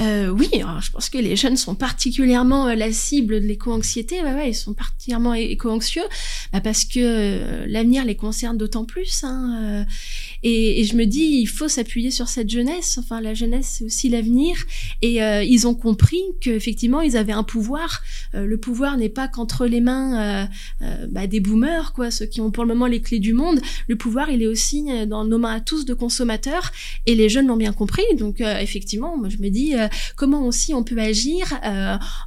[0.00, 4.22] Euh, oui, je pense que les jeunes sont particulièrement euh, la cible de l'éco-anxiété.
[4.22, 6.04] Ouais, ouais, ils sont particulièrement éco-anxieux
[6.52, 9.24] bah parce que euh, l'avenir les concerne d'autant plus.
[9.24, 9.86] Hein,
[10.42, 12.98] et, et, je me dis, il faut s'appuyer sur cette jeunesse.
[12.98, 14.56] Enfin, la jeunesse, c'est aussi l'avenir.
[15.02, 18.02] Et ils ont compris qu'effectivement, ils avaient un pouvoir.
[18.34, 20.48] le pouvoir n'est pas qu'entre les mains
[21.08, 23.60] bah, des boomers, quoi, ceux qui ont pour le moment les clés du monde.
[23.88, 26.72] Le pouvoir, il est aussi dans nos mains à tous de consommateurs.
[27.06, 28.04] Et les jeunes l'ont bien compris.
[28.18, 29.74] Donc, effectivement, moi, je me dis
[30.16, 31.58] comment aussi on peut agir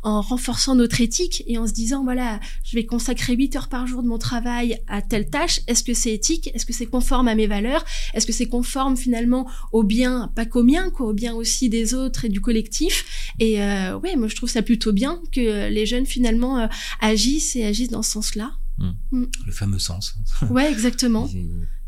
[0.04, 3.88] en renforçant notre éthique et en se disant voilà, je vais consacrer 8 heures par
[3.88, 5.62] jour de mon travail à telle tâche.
[5.68, 6.50] Est-ce que c'est éthique?
[6.54, 7.86] Est-ce que c'est conforme à mes valeurs?
[8.14, 11.94] Est-ce que c'est conforme finalement au bien, pas qu'au mien, quoi, au bien aussi des
[11.94, 13.32] autres et du collectif?
[13.40, 17.90] Et ouais, moi je trouve ça plutôt bien que les jeunes finalement agissent et agissent
[17.90, 18.54] dans ce sens-là.
[18.78, 18.92] Hmm.
[19.12, 19.26] Hmm.
[19.46, 20.18] Le fameux sens.
[20.50, 21.28] Ouais, exactement.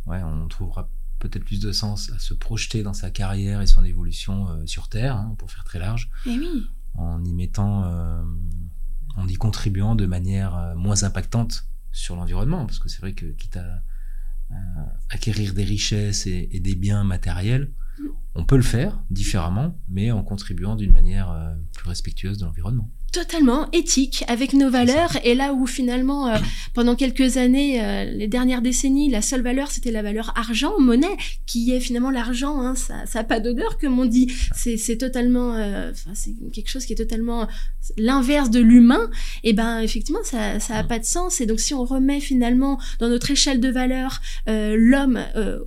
[0.07, 3.83] ouais, on trouvera peut-être plus de sens à se projeter dans sa carrière et son
[3.83, 6.09] évolution euh, sur Terre, hein, pour faire très large.
[6.25, 6.67] Et oui.
[6.93, 8.23] En y mettant, euh,
[9.15, 13.25] en y contribuant de manière euh, moins impactante sur l'environnement, parce que c'est vrai que
[13.25, 13.81] quitte à,
[15.09, 17.71] acquérir des richesses et, des biens matériels,
[18.35, 23.71] on peut le faire différemment, mais en contribuant d'une manière plus respectueuse de l'environnement totalement
[23.71, 25.17] éthique avec nos valeurs.
[25.23, 26.37] Et là où finalement euh,
[26.73, 31.15] pendant quelques années euh, les dernières décennies la seule valeur c'était la valeur argent monnaie
[31.45, 34.33] qui est finalement l'argent hein, ça ça a pas d'odeur comme on dit.
[34.53, 37.47] C'est c'est totalement euh, c'est quelque chose qui est totalement
[37.97, 39.09] l'inverse de l'humain.
[39.45, 41.39] Et ben effectivement ça ça a pas de sens.
[41.39, 45.19] Et donc si on remet finalement dans notre échelle de valeurs l'homme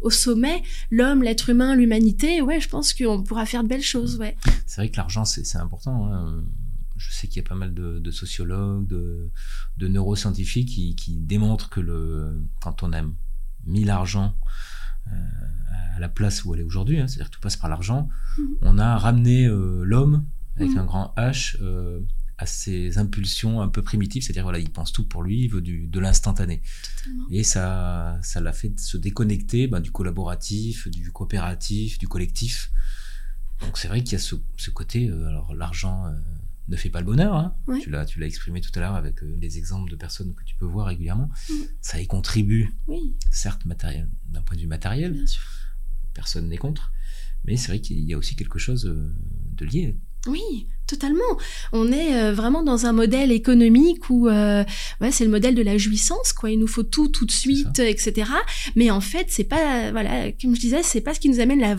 [0.03, 4.19] au sommet l'homme l'être humain l'humanité ouais je pense qu'on pourra faire de belles choses
[4.19, 4.37] ouais.
[4.67, 6.45] C'est vrai que l'argent c'est c'est important hein
[6.99, 9.31] je sais qu'il y a pas mal de, sociologues, de,
[9.81, 13.03] neuroscientifiques qui, démontrent que le, quand on a
[13.67, 14.35] mis l'argent
[15.07, 15.17] euh,
[15.97, 18.09] à la place où elle est aujourd'hui, hein, c'est-à-dire que tout passe par l'argent,
[18.39, 18.47] mhm.
[18.63, 20.25] on a ramené euh, l'homme
[20.57, 20.79] avec mhm.
[20.79, 22.01] un grand H euh,
[22.37, 25.61] à ses impulsions un peu primitives, c'est-à-dire voilà, il pense tout pour lui, il veut
[25.61, 26.63] du, de l'instantané.
[27.31, 32.71] Et ça, ça l'a fait se déconnecter ben, du collaboratif, du coopératif, du collectif.
[33.61, 36.05] Donc c'est vrai qu'il y a ce, ce côté, alors l'argent
[36.69, 37.35] ne fait pas le bonheur.
[37.35, 37.55] Hein.
[37.83, 40.45] Tu l'as, tu l'as exprimé tout à l'heure avec euh, les exemples de personnes que
[40.45, 41.29] tu peux voir régulièrement.
[41.81, 43.15] Ça y contribue, oui.
[43.31, 45.13] certes matériel, d'un point de vue matériel.
[45.13, 45.43] Bien sûr.
[46.15, 46.93] Personne n'est contre,
[47.45, 49.13] mais c'est vrai qu'il y a aussi quelque chose euh,
[49.53, 49.97] de lié.
[50.27, 51.39] Oui, totalement.
[51.73, 54.67] On est euh, vraiment dans un modèle économique où ouais,
[55.13, 56.51] c'est le modèle de la jouissance, quoi.
[56.51, 58.31] Il nous faut tout tout de suite, etc.
[58.75, 61.61] Mais en fait, c'est pas voilà, comme je disais, c'est pas ce qui nous amène
[61.61, 61.77] la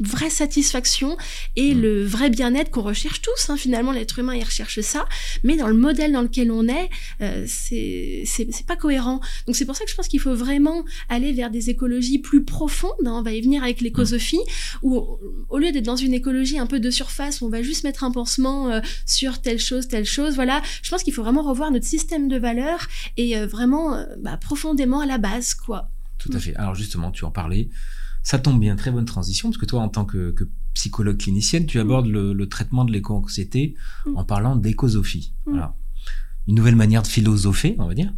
[0.00, 1.16] vraie satisfaction
[1.56, 1.80] et mm.
[1.80, 3.50] le vrai bien-être qu'on recherche tous.
[3.50, 3.56] Hein.
[3.56, 5.06] Finalement, l'être humain, il recherche ça.
[5.44, 9.20] Mais dans le modèle dans lequel on est, euh, c'est c'est pas cohérent.
[9.46, 12.44] Donc c'est pour ça que je pense qu'il faut vraiment aller vers des écologies plus
[12.44, 12.92] profondes.
[13.06, 13.14] Hein.
[13.14, 14.78] On va y venir avec l'écosophie, mm.
[14.82, 18.04] où au lieu d'être dans une écologie un peu de surface, on va juste mettre
[18.04, 20.34] un pansement euh, sur telle chose, telle chose.
[20.34, 24.04] Voilà, je pense qu'il faut vraiment revoir notre système de valeurs et euh, vraiment euh,
[24.18, 25.90] bah, profondément à la base, quoi.
[26.18, 26.54] Tout à fait.
[26.56, 27.68] Alors justement, tu en parlais.
[28.26, 30.34] Ça tombe bien, très bonne transition, parce que toi, en tant que,
[30.74, 33.76] psychologue clinicienne, tu abordes le, traitement de l'éco-anxiété
[34.16, 35.32] en parlant d'écosophie.
[35.44, 35.76] Voilà.
[36.48, 38.12] Une nouvelle manière de philosopher, on va dire,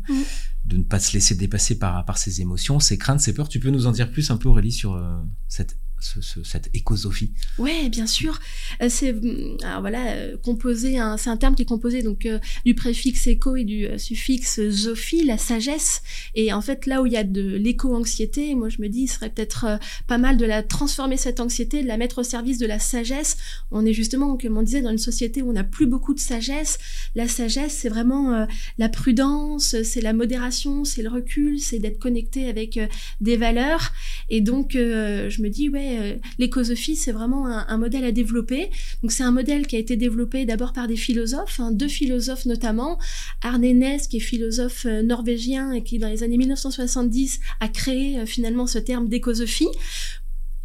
[0.64, 3.50] de ne pas se laisser dépasser par, par ses émotions, ses craintes, ses peurs.
[3.50, 7.88] Tu peux nous en dire plus un peu, Aurélie, sur euh, cette cette écosophie Ouais,
[7.88, 8.38] bien sûr.
[8.82, 9.14] Euh, c'est
[9.62, 13.56] alors voilà euh, composé, c'est un terme qui est composé donc euh, du préfixe éco
[13.56, 16.02] et du suffixe zophie, la sagesse.
[16.34, 19.08] Et en fait, là où il y a de l'éco-anxiété, moi je me dis, il
[19.08, 22.66] serait peut-être pas mal de la transformer cette anxiété, de la mettre au service de
[22.66, 23.36] la sagesse.
[23.70, 26.20] On est justement, comme on disait, dans une société où on n'a plus beaucoup de
[26.20, 26.78] sagesse.
[27.14, 28.46] La sagesse, c'est vraiment
[28.78, 32.78] la prudence, c'est la modération, c'est le recul, c'est d'être connecté avec
[33.20, 33.92] des valeurs.
[34.28, 38.70] Et donc, je me dis, ouais euh, l'écosophie, c'est vraiment un, modèle à développer.
[39.02, 42.46] Donc c'est un modèle qui a été développé d'abord par des philosophes, hein, deux philosophes
[42.46, 42.98] notamment,
[43.42, 48.18] Arne Ness, qui est philosophe euh, norvégien et qui dans les années 1970 a créé
[48.18, 49.68] euh, finalement ce terme d'écosophie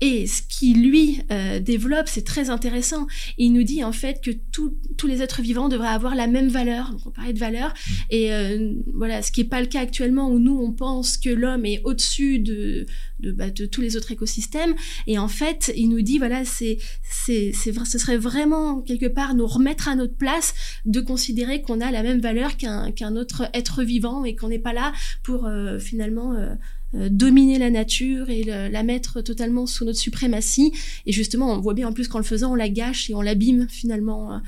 [0.03, 3.07] et ce qui lui euh, développe, c'est très intéressant.
[3.37, 6.91] Il nous dit en fait que tous les êtres vivants devraient avoir la même valeur.
[6.91, 7.69] Donc on parlait de valeur.
[7.69, 7.91] Mmh.
[8.09, 11.29] Et euh, voilà, ce qui n'est pas le cas actuellement où nous on pense que
[11.29, 12.85] l'homme est au-dessus de
[13.21, 14.75] de, bah, de, tous les autres écosystèmes.
[15.07, 19.35] Et en fait, il nous dit voilà, c'est c'est c'est ce serait vraiment quelque part
[19.35, 23.49] nous remettre à notre place de considérer qu'on a la même valeur qu'un qu'un autre
[23.53, 24.91] être vivant et qu'on n'est pas là
[25.23, 26.35] pour euh, finalement
[26.93, 30.71] dominer la nature et la mettre totalement sous notre suprématie.
[31.05, 33.21] Et justement, on voit bien en plus qu'en le faisant, on la gâche et on
[33.21, 34.41] l'abîme finalement.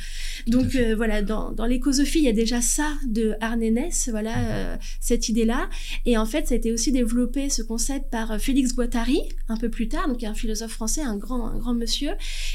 [0.48, 4.78] Donc euh, voilà, dans, dans l'écosophie, il y a déjà ça de Arnénès, voilà euh,
[5.00, 5.70] cette idée-là.
[6.06, 9.70] Et en fait, ça a été aussi développé ce concept par Félix Guattari un peu
[9.70, 12.12] plus tard, donc un philosophe français, un grand, un grand monsieur,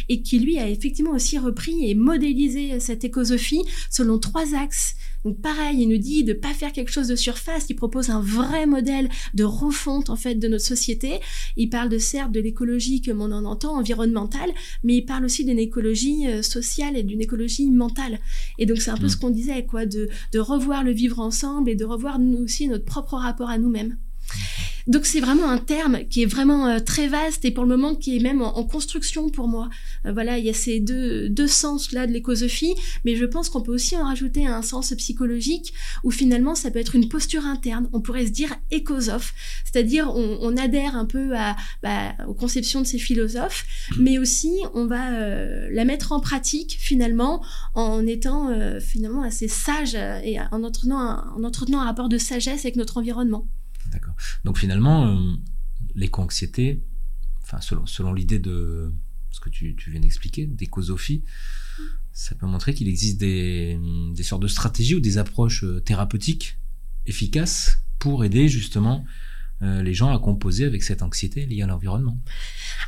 [0.08, 4.94] et qui lui a effectivement aussi repris et modélisé cette écosophie selon trois axes.
[5.24, 8.20] Donc pareil, il nous dit de pas faire quelque chose de surface, il propose un
[8.20, 11.20] vrai modèle de refonte en fait de notre société.
[11.56, 14.50] Il parle de certes de l'écologie comme on en entend, environnementale,
[14.82, 18.18] mais il parle aussi d'une écologie euh, sociale et d'une écologie mentale.
[18.58, 19.10] Et donc c'est un peu mm.
[19.10, 22.68] ce qu'on disait, quoi, de, de revoir le vivre ensemble et de revoir nous aussi
[22.68, 23.96] notre propre rapport à nous-mêmes.
[24.90, 27.94] Donc c'est vraiment un terme qui est vraiment euh, très vaste et pour le moment
[27.94, 29.70] qui est même en, construction pour moi.
[30.04, 32.74] Euh, voilà, il y a ces deux, deux sens là de l'écosophie,
[33.04, 35.72] mais je pense qu'on peut aussi en rajouter un sens psychologique
[36.02, 37.88] où finalement ça peut être une posture interne.
[37.92, 39.32] On pourrait se dire écosophe,
[39.64, 41.30] c'est-à-dire on, adhère un peu
[41.84, 43.64] bah, aux conceptions de ces philosophes,
[43.96, 48.50] mais aussi on va euh, la mettre en pratique finalement en étant
[48.80, 53.46] finalement assez sage et en entretenant un rapport de sagesse avec notre environnement.
[54.44, 55.34] Donc finalement, euh,
[55.94, 56.82] l'éco-anxiété,
[57.42, 58.92] enfin, selon, selon l'idée de
[59.30, 61.24] ce que tu, tu viens d'expliquer, d'écosophie,
[62.12, 63.78] ça peut montrer qu'il existe des,
[64.14, 66.58] des sortes de stratégies ou des approches euh, thérapeutiques
[67.06, 69.04] efficaces pour aider justement
[69.62, 72.16] euh, les gens à composer avec cette anxiété liée à l'environnement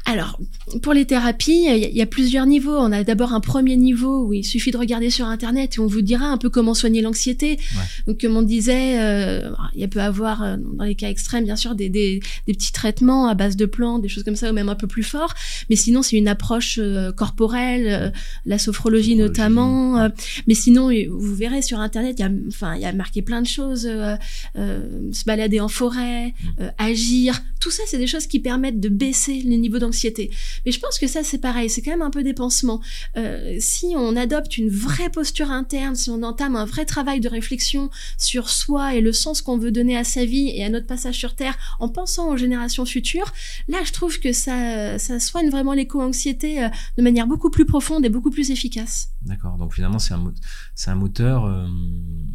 [0.06, 0.38] Alors,
[0.82, 2.76] pour les thérapies, il y, a plusieurs niveaux.
[2.76, 5.86] On a d'abord un premier niveau où il suffit de regarder sur Internet et on
[5.86, 7.58] vous dira un peu comment soigner l'anxiété.
[8.06, 11.74] Donc, comme on disait, euh, il peut avoir, euh, dans les cas extrêmes, bien sûr,
[11.74, 14.68] des, des, des, petits traitements à base de plantes, des choses comme ça, ou même
[14.68, 15.34] un peu plus fort.
[15.70, 18.12] Mais sinon, c'est une approche euh, corporelle,
[18.46, 20.08] la sophrologie, notamment.
[20.46, 23.42] mais sinon, vous verrez sur Internet, il y a, enfin, il y a marqué plein
[23.42, 23.82] de choses.
[23.82, 26.61] se balader en forêt, mm.
[26.62, 27.40] Euh, agir.
[27.60, 30.30] Tout ça, c'est des choses qui permettent de baisser les niveaux d'anxiété.
[30.66, 32.80] Mais je pense que ça, c'est pareil, c'est quand même un peu dépensement.
[33.16, 37.28] Euh, si on adopte une vraie posture interne, si on entame un vrai travail de
[37.28, 40.86] réflexion sur soi et le sens qu'on veut donner à sa vie et à notre
[40.86, 43.32] passage sur Terre en pensant aux générations futures,
[43.68, 48.08] là, je trouve que ça, soigne vraiment l'éco-anxiété euh, de manière beaucoup plus profonde et
[48.08, 49.10] beaucoup plus efficace.
[49.22, 49.56] D'accord.
[49.56, 50.32] Donc finalement, c'est un,
[50.74, 51.68] c'est un moteur,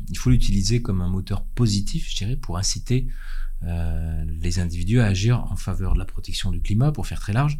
[0.09, 3.07] il faut l'utiliser comme un moteur positif, je dirais, pour inciter
[3.63, 7.33] euh, les individus à agir en faveur de la protection du climat, pour faire très
[7.33, 7.59] large,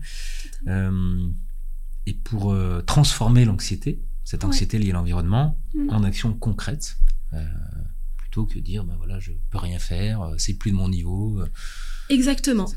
[0.68, 1.28] euh,
[2.06, 5.90] et pour euh, transformer l'anxiété, cette anxiété liée à l'environnement, mm.
[5.90, 6.98] en action concrète,
[8.18, 11.44] plutôt que dire, ben voilà, je peux rien faire, c'est plus de mon niveau.
[12.10, 12.70] Exactement.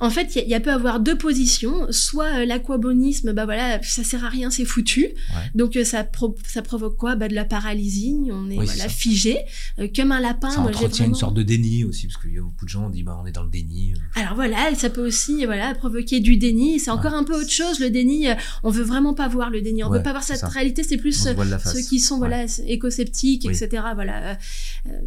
[0.00, 1.86] En fait, il y, a peut avoir deux positions.
[1.90, 5.08] Soit euh, l'aquabonisme, bah voilà, ça sert à rien, c'est foutu.
[5.54, 6.06] Donc euh, ça,
[6.46, 7.16] ça provoque quoi?
[7.16, 9.38] Bah, De la paralysie, on est voilà, figé,
[9.78, 10.50] euh, comme un lapin.
[10.50, 12.96] Ça entretient une sorte de déni aussi, parce qu'il y a beaucoup de gens qui
[12.96, 13.94] disent bah, on est dans le déni.
[14.14, 16.78] Alors voilà, ça peut aussi voilà, provoquer du déni.
[16.80, 17.80] C'est encore un peu autre chose.
[17.80, 18.26] Le déni,
[18.62, 19.84] on veut vraiment pas voir le déni.
[19.84, 20.82] On veut pas voir cette réalité.
[20.82, 21.34] C'est plus ceux
[21.88, 23.82] qui sont voilà, éco-sceptiques, etc.
[23.94, 24.38] Voilà.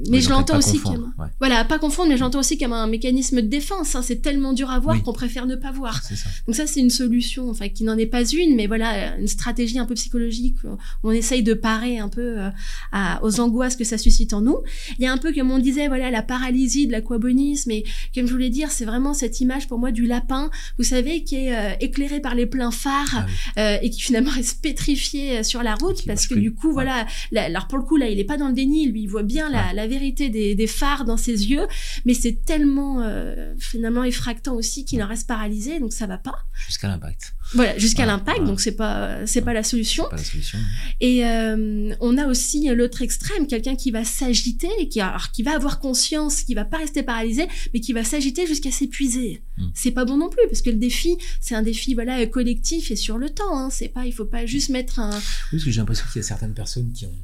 [0.10, 1.14] mais je l'entends aussi comme...
[1.40, 3.96] Voilà, pas confondre, mais j'entends aussi comme un mécanisme de défense.
[3.96, 4.02] Hein.
[4.02, 6.02] C'est tellement dur à voir qu'on préfère ne pas voir.
[6.48, 9.80] Donc ça, c'est une solution, enfin, qui n'en est pas une, mais voilà, une stratégie
[9.80, 12.50] un peu psychologique où on essaye de parer un peu euh,
[12.92, 14.58] à, aux angoisses que ça suscite en nous.
[14.98, 17.84] Il y a un peu, comme on disait, voilà, la paralysie de l'aquabonisme, et
[18.16, 21.36] comme je voulais dire, c'est vraiment cette image pour moi du lapin, vous savez, qui
[21.36, 23.26] est euh, éclairé par les pleins phares ah
[23.58, 27.68] euh, et qui finalement reste pétrifié sur la route parce que du coup, voilà, alors
[27.68, 29.74] pour le coup, là, il est pas dans le déni, lui, il voit bien la,
[29.74, 31.68] la vérité des, des, phares dans ses yeux,
[32.06, 33.04] mais c'est tellement
[33.58, 34.04] finalement
[34.48, 36.46] aussi qu'il en reste paralysé, donc ça va pas.
[36.68, 37.36] Jusqu'à l'impact.
[37.54, 40.06] Voilà, jusqu'à l'impact, donc c'est pas c'est pas la solution.
[40.10, 40.60] Pas la solution.
[41.00, 45.56] Et euh, on a aussi l'autre extrême, quelqu'un qui va s'agiter, qui alors, qui va
[45.56, 49.44] avoir conscience, qui va pas rester paralysé, mais qui va s'agiter jusqu'à s'épuiser.
[49.58, 49.70] Hmm.
[49.74, 52.96] C'est pas bon non plus, parce que le défi, c'est un défi voilà collectif et
[52.96, 53.58] sur le temps.
[53.58, 53.70] Hein.
[53.72, 55.12] C'est pas, il faut pas juste mettre un.
[55.12, 57.16] Oui, parce que j'ai l'impression qu'il y a certaines personnes qui ont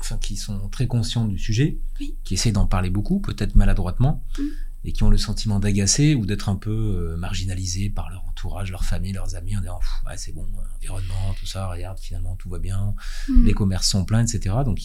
[0.00, 1.78] enfin qui sont très conscients du sujet,
[2.24, 4.42] qui essaient d'en parler beaucoup, peut-être maladroitement, hmm
[4.86, 8.70] et qui ont le sentiment d'agacer ou d'être un peu euh, marginalisés par leur entourage,
[8.70, 12.36] leur famille, leurs amis, en disant ouais, c'est bon, euh, environnement, tout ça, regarde, finalement
[12.36, 12.94] tout va bien,
[13.28, 13.44] mm.
[13.44, 14.54] les commerces sont pleins, etc.
[14.64, 14.78] Donc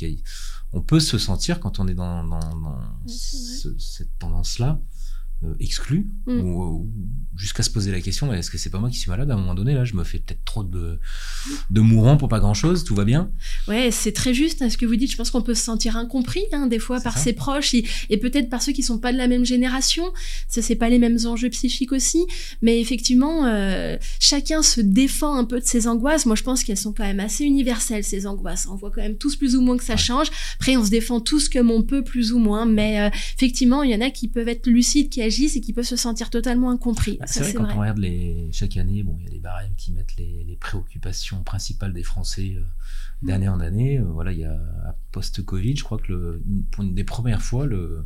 [0.73, 2.39] on peut se sentir quand on est dans,
[3.07, 4.79] cette tendance-là
[5.43, 6.39] euh, exclu mm.
[6.41, 6.89] ou,
[7.35, 9.37] jusqu'à se poser la question est-ce que c'est pas moi qui suis malade à un
[9.37, 10.99] moment donné là je me fais peut-être trop de
[11.69, 13.31] de mourants pour pas grand chose tout va bien
[13.67, 15.11] ouais c'est très juste hein, ce que vous dites.
[15.11, 18.49] Je pense qu'on peut se sentir incompris hein, des fois par ses proches et, peut-être
[18.49, 20.03] par ceux qui sont pas de la même génération.
[20.47, 22.25] Ça c'est pas les mêmes enjeux psychiques aussi.
[22.61, 26.25] Mais effectivement euh, chacun se défend un peu de ses angoisses.
[26.25, 28.67] Moi je pense qu'elles sont quand même assez universelles ces angoisses.
[28.69, 30.27] On voit quand même tous plus ou moins que ça change.
[30.59, 32.65] Après on se défend tous comme on peut plus ou moins.
[32.65, 35.85] Mais euh, effectivement il y en a qui peuvent être lucides qui et qui peuvent
[35.85, 37.17] se sentir totalement incompris.
[37.19, 39.73] Bah, c'est vrai, quand on regarde les, chaque année, bon, il y a des barèmes
[39.75, 42.63] qui mettent les, préoccupations principales des Français euh,
[43.23, 43.97] d'année en année.
[43.97, 44.59] Euh, voilà, il y a
[45.11, 48.05] post-Covid, je crois que le, pour une des premières fois, le,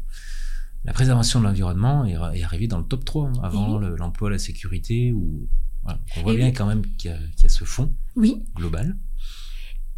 [0.86, 4.40] la préservation de l'environnement est, est, arrivée dans le top 3, hein, avant l'emploi, la
[4.40, 5.12] sécurité.
[5.12, 5.50] Ou,
[6.18, 8.44] on voit bien quand même qu'il y, a ce fond oui.
[8.56, 8.98] global.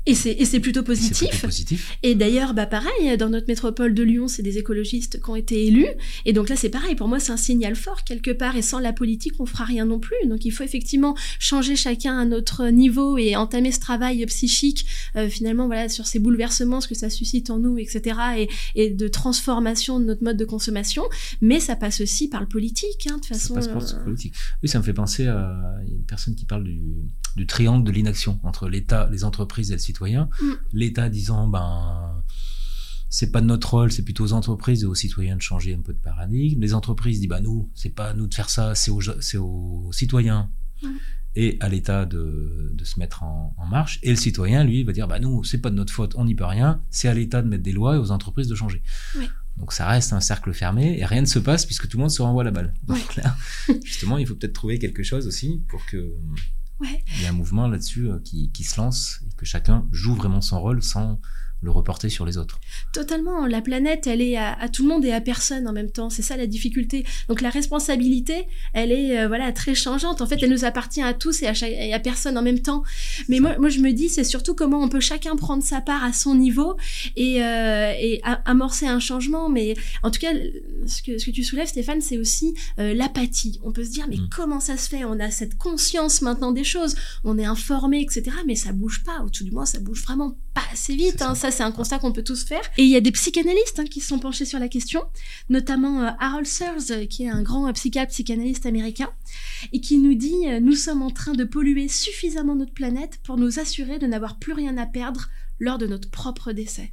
[0.08, 1.42] Et c'est plutôt positif.
[1.42, 1.98] positif.
[2.02, 5.68] Et d'ailleurs, bah pareil, dans notre métropole de Lyon, c'est des écologistes qui ont été
[5.68, 5.90] élus.
[6.26, 6.96] Et donc là, c'est pareil.
[6.96, 8.56] Pour moi, c'est un signal fort quelque part.
[8.56, 10.16] Et sans la politique, on fera rien non plus.
[10.28, 14.86] Donc il faut effectivement changer chacun à notre niveau et entamer ce travail psychique,
[15.18, 18.18] euh, finalement, voilà, sur ces bouleversements, ce que ça suscite en nous, etc.
[18.38, 21.04] Et, et, de transformation de notre mode de consommation.
[21.42, 23.56] Mais ça passe aussi par le politique, hein, de toute façon.
[23.56, 24.34] Ça passe par le euh, politique.
[24.64, 26.82] Oui, ça me fait penser à une personne qui parle du,
[27.38, 30.28] du triangle de l'inaction entre l'État, les entreprises et le citoyen.
[30.42, 30.52] Mm.
[30.74, 32.24] L'État disant, ben,
[33.10, 35.82] c'est pas de notre rôle, c'est plutôt aux entreprises et aux citoyens de changer un
[35.82, 36.60] peu de paradigme.
[36.60, 40.50] Les entreprises disent, bah nous, c'est pas à nous de faire ça, c'est aux, citoyens
[40.82, 40.88] mm.
[41.36, 44.00] et à l'État de, de, se mettre en, en, marche.
[44.02, 46.34] Et le citoyen, lui, va dire, bah nous, c'est pas de notre faute, on n'y
[46.34, 48.82] peut rien, c'est à l'État de mettre des lois et aux entreprises de changer.
[49.58, 52.12] Donc ça reste un cercle fermé et rien ne se passe puisque tout le monde
[52.12, 52.74] se renvoie la balle.
[52.84, 53.36] Donc là,
[53.84, 56.14] justement, il faut peut-être trouver quelque chose aussi pour que
[56.82, 60.16] il y a un mouvement là-dessus euh, qui, qui, se lance et que chacun joue
[60.16, 61.20] vraiment son rôle sans
[61.62, 62.60] le reporter sur les autres.
[62.94, 63.46] Totalement.
[63.48, 66.10] La planète, elle est à, tout le monde et à personne en même temps.
[66.10, 67.06] C'est ça la difficulté.
[67.30, 70.22] Donc la responsabilité, elle est euh, voilà très changeante.
[70.22, 72.84] En fait, elle nous appartient à tous et à, et à personne en même temps.
[73.28, 76.04] Mais moi, moi, je me dis, c'est surtout comment on peut chacun prendre sa part
[76.04, 76.78] à son niveau
[77.16, 79.50] et, euh, et amorcer un changement.
[79.50, 80.34] Mais en tout cas,
[80.86, 83.60] ce que, ce que tu soulèves, Stéphane, c'est aussi euh, l'apathie.
[83.64, 84.30] On peut se dire, mais mm.
[84.30, 85.04] comment ça se fait?
[85.06, 86.96] On a cette conscience maintenant des choses.
[87.24, 88.38] On est informé, etc.
[88.46, 89.24] Mais ça bouge pas.
[89.24, 91.22] Ou tout du moins, ça bouge vraiment pas assez vite.
[91.22, 92.62] Hein c'est un constat qu'on peut tous faire.
[92.78, 95.04] Et il y a des psychanalystes hein, qui se sont penchés sur la question,
[95.50, 99.12] notamment euh, Harold Sears, euh, qui est un grand psychiatre psychanalyste américain,
[99.72, 103.38] et qui nous dit euh, Nous sommes en train de polluer suffisamment notre planète pour
[103.38, 106.92] nous assurer de n'avoir plus rien à perdre lors de notre propre décès.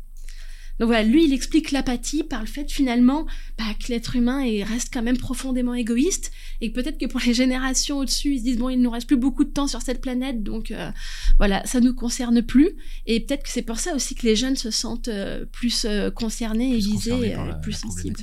[0.80, 3.26] Donc voilà, lui, il explique l'apathie par le fait finalement
[3.58, 7.34] bah, que l'être humain est, reste quand même profondément égoïste et peut-être que pour les
[7.34, 10.00] générations au-dessus, ils se disent bon, il nous reste plus beaucoup de temps sur cette
[10.00, 10.90] planète, donc euh,
[11.38, 12.70] voilà, ça nous concerne plus.
[13.06, 16.10] Et peut-être que c'est pour ça aussi que les jeunes se sentent euh, plus euh,
[16.10, 18.20] concernés et visés, plus sensibles.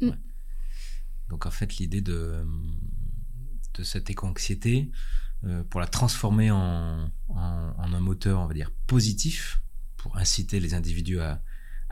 [0.00, 0.10] Mm.
[1.28, 2.44] Donc en fait, l'idée de,
[3.74, 4.90] de cette éco-anxiété,
[5.70, 9.60] pour la transformer en, en, en un moteur, on va dire, positif,
[9.96, 11.42] pour inciter les individus à,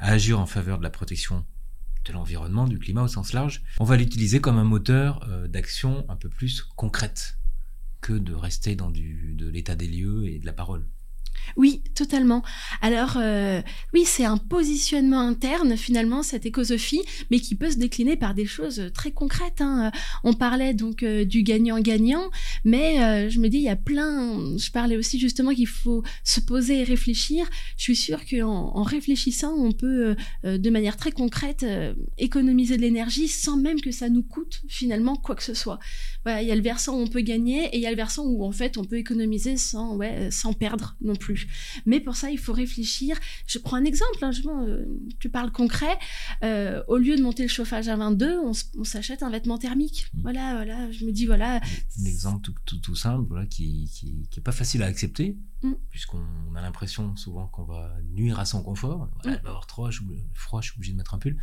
[0.00, 1.44] à agir en faveur de la protection
[2.04, 6.06] de l'environnement, du climat au sens large, on va l'utiliser comme un moteur euh, d'action
[6.08, 7.38] un peu plus concrète
[8.00, 10.86] que de rester dans de l'état des lieux et de la parole.
[11.56, 12.42] Oui, totalement.
[12.80, 13.60] Alors, euh,
[13.92, 18.46] oui, c'est un positionnement interne, finalement, cette écosophie, mais qui peut se décliner par des
[18.46, 19.60] choses très concrètes.
[19.60, 19.90] Hein.
[20.24, 22.30] On parlait donc euh, du gagnant-gagnant,
[22.64, 24.56] mais euh, je me dis, il y a plein...
[24.56, 27.48] Je parlais aussi justement qu'il faut se poser et réfléchir.
[27.76, 31.64] Je suis sûre qu'en en réfléchissant, on peut, de manière très concrète,
[32.18, 35.78] économiser de l'énergie sans même que ça nous coûte, finalement, quoi que ce soit.
[36.24, 37.96] Voilà, il y a le versant où on peut gagner et il y a le
[37.96, 41.46] versant où, en fait, on peut économiser sans, ouais, sans perdre non plus.
[41.86, 43.18] Mais pour ça, il faut réfléchir.
[43.46, 44.32] Je prends un exemple, hein,
[44.68, 44.84] euh,
[45.18, 45.98] tu parles concret.
[46.42, 48.52] Euh, au lieu de monter le chauffage à 22, on,
[48.84, 50.10] s'achète un vêtement thermique.
[50.12, 50.22] Mmh.
[50.22, 50.90] Voilà, voilà.
[50.90, 51.56] Je me dis, voilà.
[51.56, 55.72] Un exemple tout, simple, voilà, qui, qui, est pas facile à accepter, mmh.
[55.90, 59.08] puisqu'on a l'impression souvent qu'on va nuire à son confort.
[59.22, 59.46] Voilà, mmh.
[59.46, 59.88] avoir trop
[60.34, 61.36] froid, je suis obligé de mettre un pull.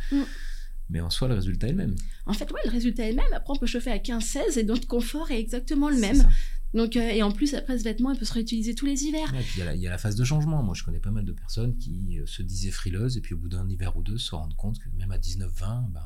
[0.90, 1.96] Mais en soi, le résultat est le même.
[2.26, 3.32] En fait, ouais, le résultat est le même.
[3.34, 6.26] Après, on peut chauffer à 15-16 et notre confort est exactement le même.
[6.74, 9.34] Donc, euh, et en plus, après, ce vêtement, il peut se réutiliser tous les hivers.
[9.34, 10.62] et puis, il y, a la phase de changement.
[10.62, 13.38] Moi, je connais pas mal de personnes qui euh, se disaient frileuses et puis au
[13.38, 16.02] bout d'un hiver ou deux se rendent compte que même à 19-20, ben,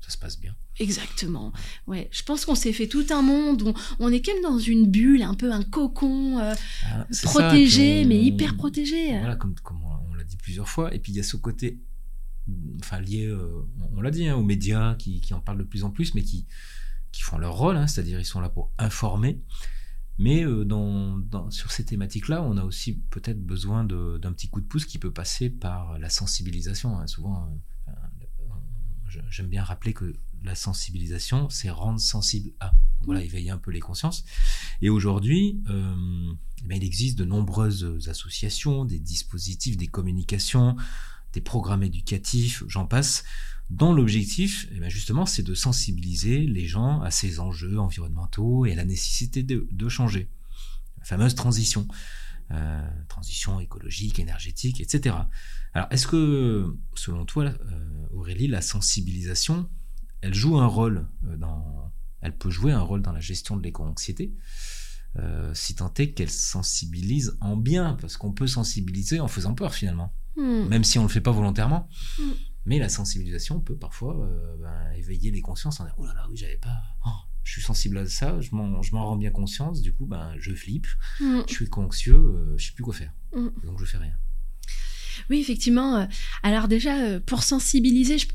[0.00, 0.54] ça se passe bien.
[0.78, 1.52] Exactement.
[1.86, 3.62] Ouais, je pense qu'on s'est fait tout un monde.
[3.62, 6.54] On, on, est comme dans une bulle, un peu un cocon euh,
[6.86, 9.18] ah, protégé, mais hyper protégé.
[9.18, 10.94] Voilà, comme, comme on, l'a dit plusieurs fois.
[10.94, 11.80] Et puis, il y a ce côté,
[12.80, 13.34] enfin, lié,
[13.94, 16.22] on l'a dit, hein, aux médias qui, qui, en parlent de plus en plus, mais
[16.22, 16.46] qui,
[17.12, 19.40] qui font leur rôle, hein, c'est-à-dire ils sont là pour informer.
[20.20, 24.66] Mais euh, dans, sur ces thématiques-là, on a aussi peut-être besoin d'un petit coup de
[24.66, 26.98] pouce qui peut passer par la sensibilisation.
[26.98, 27.06] Hein.
[27.06, 27.48] Souvent,
[27.88, 27.92] euh,
[29.30, 32.72] j'aime bien rappeler que la sensibilisation, c'est rendre sensible à.
[33.04, 34.24] voilà, éveiller un peu les consciences.
[34.82, 36.32] Et aujourd'hui, euh,
[36.68, 40.76] eh il existe de nombreuses associations, des dispositifs, des communications,
[41.32, 43.24] des programmes éducatifs, j'en passe,
[43.70, 48.72] dont l'objectif, eh ben, justement, c'est de sensibiliser les gens à ces enjeux environnementaux et
[48.72, 50.28] à la nécessité de, changer.
[50.98, 51.86] La fameuse transition.
[52.52, 55.14] Euh, transition écologique, énergétique, etc.
[55.72, 59.70] Alors, est-ce que, selon toi, euh, Aurélie, la sensibilisation,
[60.20, 63.62] elle joue un rôle euh, dans, elle peut jouer un rôle dans la gestion de
[63.62, 64.34] l'éco-anxiété,
[65.54, 70.12] si tant est qu'elle sensibilise en bien, parce qu'on peut sensibiliser en faisant peur finalement,
[70.40, 70.68] hmm.
[70.68, 71.88] même si on le fait pas volontairement.
[72.18, 72.32] Hmm.
[72.66, 74.28] Mais la sensibilisation peut parfois
[74.60, 76.82] ben, éveiller les consciences en disant, oh là là, oui, j'avais pas...
[77.06, 77.10] Oh,
[77.42, 80.34] je suis sensible à ça, je m'en, je m'en rends bien conscience, du coup, ben,
[80.38, 80.86] je flippe,
[81.20, 81.40] mm.
[81.48, 83.12] je suis anxieux, euh, je sais plus quoi faire.
[83.34, 84.14] Donc, je fais rien.
[85.28, 85.96] Oui, effectivement.
[85.96, 86.06] Euh,
[86.42, 88.26] alors déjà, euh, pour sensibiliser, je,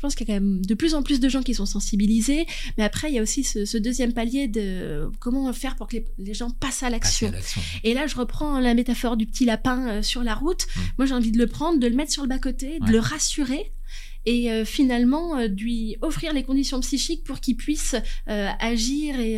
[0.00, 2.46] pense qu'il y a quand même de plus en plus de gens qui sont sensibilisés,
[2.78, 6.34] mais après, il y a aussi ce, deuxième palier de comment faire pour que les,
[6.34, 7.32] gens passent à l'action.
[7.84, 10.66] Et là, je reprends la métaphore du petit lapin sur la route.
[10.66, 10.80] Mm.
[10.98, 13.70] Moi, j'ai envie de le prendre, de le mettre sur le bas-côté, de le rassurer
[14.26, 17.94] et euh, finalement euh, lui offrir les conditions psychiques pour qu'il puisse
[18.28, 19.36] euh, agir et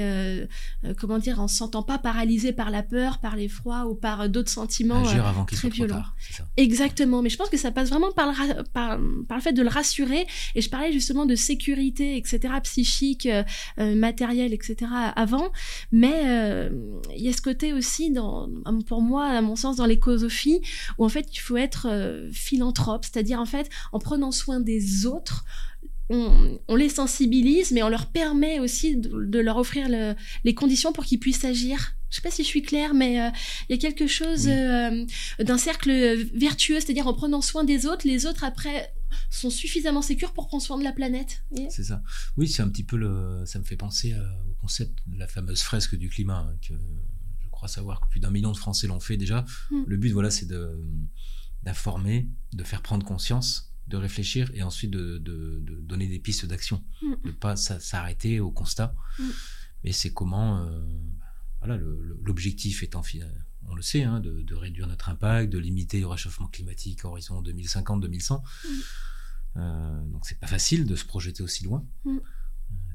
[0.97, 4.51] comment dire en se sentant pas paralysé par la peur, par l'effroi ou par d'autres
[4.51, 6.03] sentiments agir avant très violents.
[6.57, 9.63] Exactement, mais je pense que ça passe vraiment par le, par, par le fait de
[9.63, 10.27] le rassurer.
[10.55, 13.29] Et je parlais justement de sécurité etc psychique,
[13.77, 15.51] matériel etc avant,
[15.93, 16.71] mais
[17.15, 18.49] il y a ce côté aussi dans
[18.87, 20.61] pour moi à mon sens dans l'écosophie
[20.97, 21.89] où en fait il faut être
[22.33, 25.45] philanthrope, c'est-à-dire en fait en prenant soin des autres,
[26.11, 29.89] on, les sensibilise, mais on leur permet aussi de, leur offrir
[30.45, 31.95] les conditions pour qu'ils puissent agir.
[32.11, 33.31] Je sais pas si je suis claire, mais euh,
[33.69, 35.05] il y a quelque chose euh,
[35.41, 35.91] d'un cercle
[36.35, 38.95] vertueux, c'est-à-dire en prenant soin des autres, les autres après
[39.31, 41.43] sont suffisamment sécures pour prendre soin de la planète.
[41.69, 42.03] C'est ça.
[42.37, 43.43] Oui, c'est un petit peu le.
[43.45, 46.75] Ça me fait penser euh, au concept de la fameuse fresque du climat hein, que
[47.41, 49.45] je crois savoir que plus d'un million de Français l'ont fait déjà.
[49.71, 49.85] Hmm.
[49.87, 50.83] Le but, voilà, c'est de
[51.65, 55.19] d'informer, de faire prendre conscience de réfléchir et ensuite de,
[55.83, 57.15] donner des pistes d'action, mm.
[57.25, 58.95] de ne pas s'arrêter au constat.
[59.19, 59.25] Mm.
[59.85, 60.81] Mais c'est comment, euh,
[61.61, 61.81] voilà,
[62.25, 63.03] l'objectif étant,
[63.69, 67.43] on le sait, hein, de, réduire notre impact, de limiter le réchauffement climatique à horizon
[67.43, 68.41] 2050-2100.
[68.41, 68.69] Mm.
[69.57, 71.85] Euh, donc c'est pas facile de se projeter aussi loin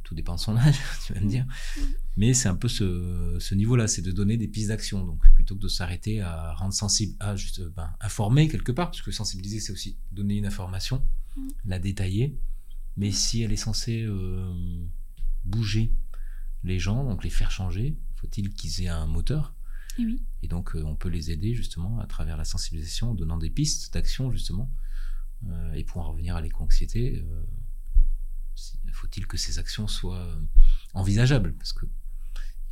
[0.03, 0.75] tout dépend de son âge,
[1.05, 1.45] tu vas me dire.
[2.15, 5.03] Mais c'est un peu ce, niveau-là, c'est de donner des pistes d'action.
[5.03, 9.01] Donc plutôt que de s'arrêter à rendre sensible, à juste ben, informer quelque part, parce
[9.01, 11.03] que sensibiliser, c'est aussi donner une information,
[11.65, 12.37] la détailler.
[12.97, 14.53] Mais si elle est censée euh,
[15.45, 15.91] bouger
[16.63, 19.55] les gens, donc les faire changer, faut-il qu'ils aient un moteur?
[20.41, 23.49] Et, donc euh, on peut les aider justement à travers la sensibilisation, en donnant des
[23.49, 24.71] pistes d'action justement.
[25.49, 27.23] Euh, et pour en revenir à l'éco-anxiété,
[28.93, 30.35] faut-il que ces actions soient euh,
[30.93, 31.53] envisageables?
[31.53, 31.89] Parce qu'il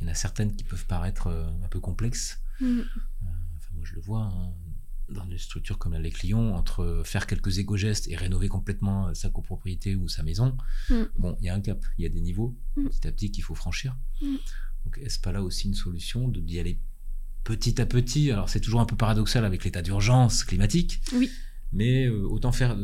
[0.00, 2.40] y en a certaines qui peuvent paraître euh, un peu complexes.
[2.60, 2.80] Mm.
[2.80, 2.84] Euh,
[3.74, 4.52] moi, je le vois hein,
[5.08, 9.30] dans une structure comme la Les Clients, entre faire quelques égo-gestes et rénover complètement sa
[9.30, 10.56] copropriété ou sa maison.
[10.88, 11.02] Mm.
[11.18, 12.88] Bon, il y a un cap, il y a des niveaux mm.
[12.88, 13.96] petit à petit qu'il faut franchir.
[14.20, 16.80] Donc, est-ce pas là aussi une solution de d'y aller
[17.44, 18.30] petit à petit?
[18.30, 21.00] Alors, c'est toujours un peu paradoxal avec l'état d'urgence climatique.
[21.14, 21.30] Oui.
[21.72, 22.76] Mais autant faire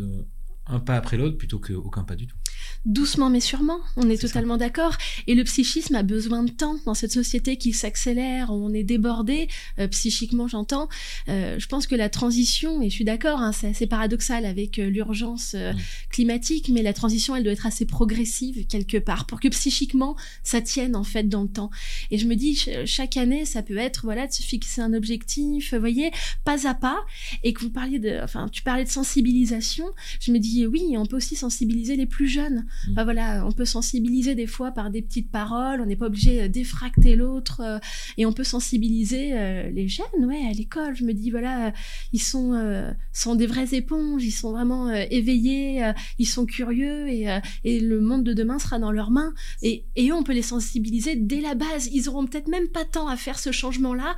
[0.68, 2.36] un pas après l'autre plutôt qu'aucun pas du tout
[2.84, 4.96] doucement mais sûrement, on est, totalement d'accord.
[5.26, 9.48] Et le psychisme a besoin de temps dans cette société qui s'accélère, on est débordé,
[9.78, 10.88] euh, psychiquement j'entends.
[11.28, 14.88] Euh, je pense que la transition, et je suis d'accord, hein, c'est paradoxal avec euh,
[14.88, 15.76] l'urgence mm.
[16.18, 20.60] Climatique, mais la transition, elle doit être assez progressive quelque part pour que psychiquement ça
[20.60, 21.70] tienne en fait dans le temps.
[22.10, 25.74] Et je me dis, chaque année, ça peut être voilà de se fixer un objectif,
[25.74, 26.10] vous voyez,
[26.44, 26.98] pas à pas,
[27.44, 29.84] et que vous parliez de, enfin, tu parlais de sensibilisation,
[30.18, 32.66] je me dis oui, on peut aussi sensibiliser les plus jeunes.
[32.88, 33.02] Mm.
[33.04, 37.14] voilà, on peut sensibiliser des fois par des petites paroles, on n'est pas obligé d'effracter
[37.14, 37.78] l'autre, euh,
[38.16, 40.96] et on peut sensibiliser euh, les jeunes, ouais, à l'école.
[40.96, 41.72] Je me dis, voilà,
[42.12, 47.26] ils sont, euh, sont des vraies éponges, ils sont vraiment éveillés, ils sont curieux, et,
[47.64, 49.32] et, le monde de demain sera dans leurs mains.
[49.62, 51.88] Et, et eux, on peut les sensibiliser dès la base.
[51.92, 54.16] Ils auront peut-être même pas temps à faire ce changement-là,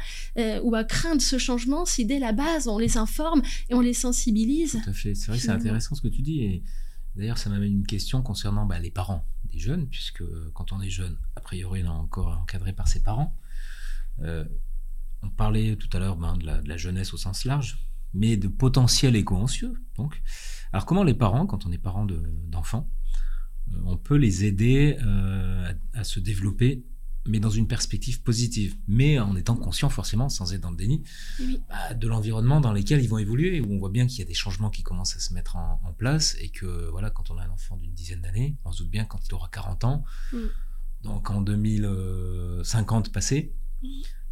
[0.62, 3.94] ou à craindre ce changement, si dès la base, on les informe et on les
[3.94, 4.78] sensibilise.
[4.82, 5.14] Tout à fait.
[5.14, 6.40] C'est vrai que c'est intéressant ce que tu dis.
[6.40, 6.62] Et
[7.16, 10.22] D'ailleurs, ça m'amène une question concernant bah, les parents des jeunes, puisque
[10.52, 13.36] quand on est jeune, a priori, on est encore encadré par ses parents.
[14.20, 14.44] Euh,
[15.22, 17.78] on parlait tout à l'heure ben, de, la, jeunesse au sens large,
[18.14, 19.74] mais de potentiel éco-anxieux.
[19.96, 20.22] Donc,
[20.72, 22.06] alors comment les parents, quand on est parent
[22.46, 22.88] d'enfants,
[23.72, 26.84] euh, on peut les aider euh, à, se développer
[27.26, 31.02] mais dans une perspective positive, mais en étant conscient forcément, sans être dans le déni,
[31.68, 34.24] bah, de l'environnement dans lequel ils vont évoluer, où on voit bien qu'il y a
[34.24, 37.44] des changements qui commencent à se mettre en, place, et que voilà, quand on a
[37.44, 40.38] un enfant d'une dizaine d'années, on se doute bien quand il aura 40 ans, mm.
[41.02, 43.88] donc en 2050 passé, mm.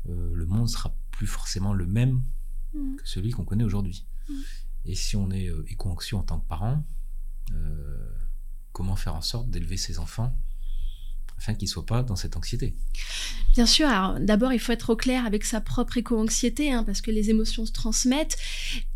[0.09, 2.23] euh, le monde sera plus forcément le même
[2.73, 2.97] mm.
[2.97, 4.07] que celui qu'on connaît aujourd'hui.
[4.85, 6.85] Et si on est euh, éco-anxieux en tant que parent,
[7.53, 8.13] euh,
[8.73, 10.39] comment faire en sorte d'élever ses enfants
[11.39, 12.75] afin qu'il ne soit pas dans cette anxiété.
[13.55, 17.01] Bien sûr, alors d'abord il faut être au clair avec sa propre éco-anxiété, hein, parce
[17.01, 18.37] que les émotions se transmettent,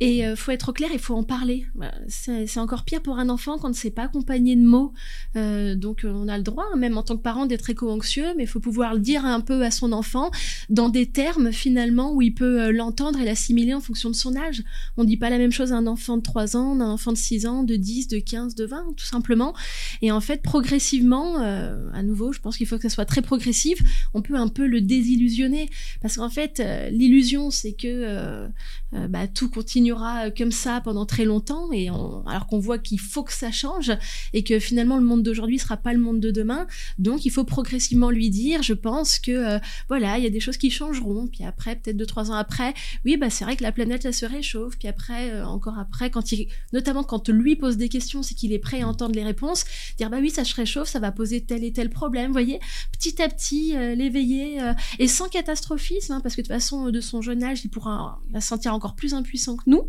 [0.00, 1.66] et il euh, faut être au clair, il faut en parler.
[2.08, 4.92] C'est encore pire pour un enfant quand ne sait pas accompagner de mots.
[5.36, 8.44] Euh, donc on a le droit, hein, même en tant que parent, d'être éco-anxieux, mais
[8.44, 10.30] il faut pouvoir le dire un peu à son enfant
[10.68, 14.36] dans des termes finalement où il peut euh, l'entendre et l'assimiler en fonction de son
[14.36, 14.62] âge.
[14.96, 17.12] On ne dit pas la même chose à un enfant de 3 ans, d'un enfant
[17.12, 19.54] de 6 ans, de 10, de 15, de 20, tout simplement.
[20.02, 23.80] Et en fait, progressivement, à nouveau, je pense qu'il faut que ça soit très progressif,
[24.14, 25.68] on peut un peu le désillusionner.
[26.00, 28.48] Parce qu'en fait, euh, l'illusion, c'est que euh,
[28.94, 33.22] euh, bah, tout continuera comme ça pendant très longtemps, et alors qu'on voit qu'il faut
[33.22, 33.92] que ça change,
[34.32, 36.66] et que finalement le monde d'aujourd'hui sera pas le monde de demain.
[36.98, 39.58] Donc il faut progressivement lui dire, je pense que
[39.88, 41.26] voilà, il y a des choses qui changeront.
[41.26, 42.74] Puis après, peut-être deux trois ans après,
[43.04, 44.76] oui, bah c'est vrai que la planète elle se réchauffe.
[44.78, 48.58] Puis après, encore après, quand il, notamment quand lui pose des questions, c'est qu'il est
[48.58, 49.64] prêt à entendre les réponses,
[49.98, 52.21] dire bah oui, ça se réchauffe, ça va poser tel et tel problème.
[52.26, 52.60] Vous voyez,
[52.92, 57.00] petit à petit, l'éveiller euh, et sans catastrophisme, hein, parce que de toute façon, de
[57.00, 59.88] son jeune âge, il pourra va se sentir encore plus impuissant que nous.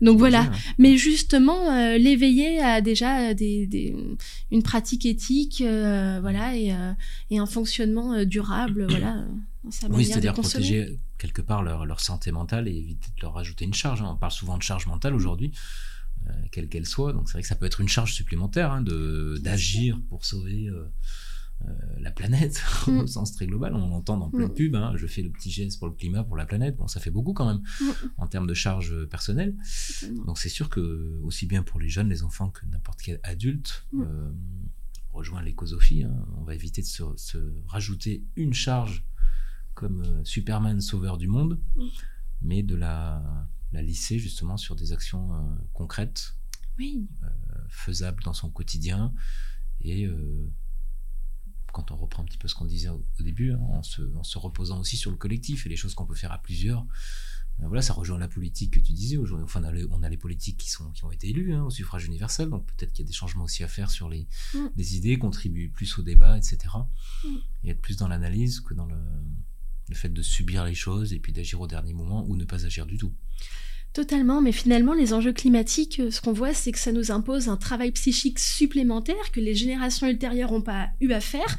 [0.00, 0.50] Donc voilà.
[0.78, 3.94] Mais justement, euh, l'éveiller à déjà des,
[4.50, 6.74] une pratique éthique, euh, voilà, et,
[7.30, 9.24] et, un fonctionnement durable, voilà.
[9.90, 13.74] oui, c'est-à-dire protéger quelque part leur, leur, santé mentale et éviter de leur ajouter une
[13.74, 14.02] charge.
[14.02, 14.10] Hein.
[14.12, 15.52] On parle souvent de charge mentale aujourd'hui.
[16.50, 17.12] quelle qu'elle soit.
[17.12, 20.66] Donc c'est vrai que ça peut être une charge supplémentaire hein, de d'agir pour sauver
[20.68, 20.84] euh,
[22.02, 23.06] la planète au mm.
[23.06, 23.74] sens très global.
[23.74, 24.54] On entend dans plein de mm.
[24.54, 26.76] pubs, hein, je fais le petit geste pour le climat, pour la planète.
[26.76, 27.90] Bon, ça fait beaucoup quand même mm.
[28.18, 29.56] en termes de charge personnelle.
[30.26, 33.86] Donc c'est sûr que aussi bien pour les jeunes, les enfants que n'importe quel adulte,
[33.94, 34.30] euh,
[35.12, 39.04] rejoint l'écosophie, hein, on va éviter de se, rajouter une charge
[39.74, 41.60] comme euh, Superman sauveur du monde,
[42.42, 43.22] mais de la,
[43.72, 45.30] la, lisser justement sur des actions
[45.72, 46.36] concrètes,
[47.68, 49.14] faisables dans son quotidien
[49.80, 50.08] et
[51.72, 54.80] quand on reprend un petit peu ce qu'on disait au, début, hein, en, se, reposant
[54.80, 56.86] aussi sur le collectif et les choses qu'on peut faire à plusieurs.
[57.58, 59.16] Ben voilà, ça rejoint la politique que tu disais.
[59.16, 62.06] Aujourd'hui, enfin, on a, les, politiques qui, sont, qui ont été élus hein, au suffrage
[62.06, 64.68] universel, donc peut-être qu'il y a des changements aussi à faire sur les, mm.
[64.76, 66.58] idées, contribuer plus au débat, etc.
[67.24, 67.28] Mm.
[67.64, 68.96] Et être plus dans l'analyse que dans le,
[69.88, 72.64] le fait de subir les choses et puis d'agir au dernier moment ou ne pas
[72.64, 73.12] agir du tout.
[73.92, 77.50] Totalement, mais finalement, les enjeux climatiques, euh, ce qu'on voit, c'est que ça nous impose
[77.50, 81.58] un travail psychique supplémentaire que les générations ultérieures n'ont pas eu à faire.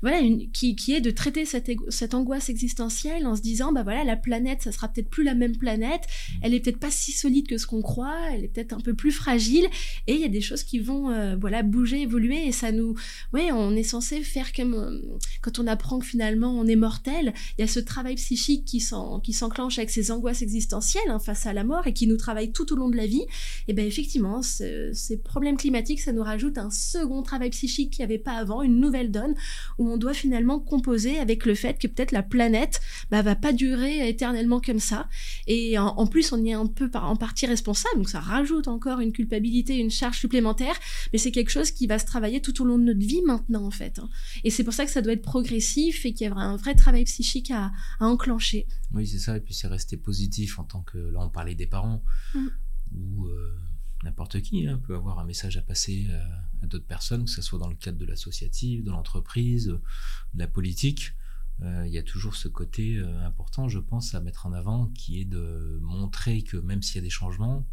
[0.00, 0.20] Voilà,
[0.52, 4.16] qui, qui, est de traiter cette, cette, angoisse existentielle en se disant, bah voilà, la
[4.16, 6.38] planète, ça sera peut-être plus la même planète, mm.
[6.42, 8.94] elle est peut-être pas si solide que ce qu'on croit, elle est peut-être un peu
[8.94, 9.66] plus fragile,
[10.06, 12.94] et il y a des choses qui vont, euh, voilà, bouger, évoluer, et ça nous,
[13.32, 17.34] ouais, on est censé faire comme euh, quand on apprend que finalement on est mortel,
[17.58, 21.52] il y a ce travail psychique qui s'enclenche avec ces angoisses existentielles hein, face à
[21.52, 23.28] la et qui nous travaille tout au long de la vie, et
[23.68, 28.12] eh bien effectivement, ces problèmes climatiques, ça nous rajoute un second travail psychique qu'il n'y
[28.12, 29.34] avait pas avant, une nouvelle donne,
[29.78, 33.52] où on doit finalement composer avec le fait que peut-être la planète bah, va pas
[33.52, 35.08] durer éternellement comme ça.
[35.46, 39.00] Et en, plus, on y est un peu en partie responsable, donc ça rajoute encore
[39.00, 40.74] une culpabilité, une charge supplémentaire,
[41.12, 43.64] mais c'est quelque chose qui va se travailler tout au long de notre vie maintenant,
[43.64, 43.98] en fait.
[43.98, 44.08] Hein.
[44.44, 46.74] Et c'est pour ça que ça doit être progressif et qu'il y a un vrai
[46.74, 48.66] travail psychique à enclencher.
[48.92, 49.36] Oui, c'est ça.
[49.36, 50.98] Et puis c'est rester positif en tant que.
[50.98, 52.02] Là, on parlait des parents
[52.34, 52.46] mm.
[52.94, 53.58] ou euh,
[54.04, 56.22] n'importe qui hein, peut avoir un message à passer euh,
[56.62, 60.48] à d'autres personnes, que ce soit dans le cadre de l'associatif, de l'entreprise, de la
[60.48, 61.14] politique.
[61.62, 65.20] Euh, il y a toujours ce côté important, je pense, à mettre en avant, qui
[65.20, 67.66] est de montrer que même s'il y a des changements,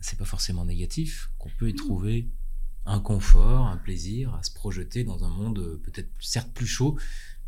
[0.00, 1.76] c'est pas forcément négatif, qu'on peut y mm.
[1.76, 2.28] trouver
[2.84, 6.98] un confort, un plaisir à se projeter dans un monde peut-être certes plus chaud,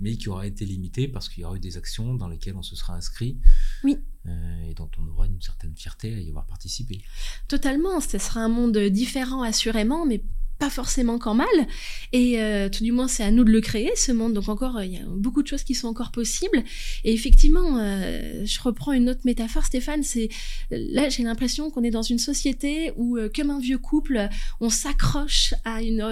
[0.01, 2.63] mais qui aura été limité parce qu'il y aura eu des actions dans lesquelles on
[2.63, 3.39] se sera inscrit.
[3.83, 3.99] Oui.
[4.27, 7.03] Euh, et dont on aura une certaine fierté à y avoir participé.
[7.49, 10.23] Totalement, ce sera un monde différent assurément, mais
[10.59, 11.47] pas forcément qu'en mal.
[12.13, 14.33] Et euh, tout du moins, c'est à nous de le créer, ce monde.
[14.35, 16.63] Donc encore, il y a beaucoup de choses qui sont encore possibles.
[17.05, 20.03] Et effectivement, euh, je reprends une autre métaphore, Stéphane.
[20.03, 20.29] C'est
[20.71, 24.29] là, j'ai l'impression qu'on est dans une société où, euh, comme un vieux couple,
[24.61, 26.05] on s'accroche à une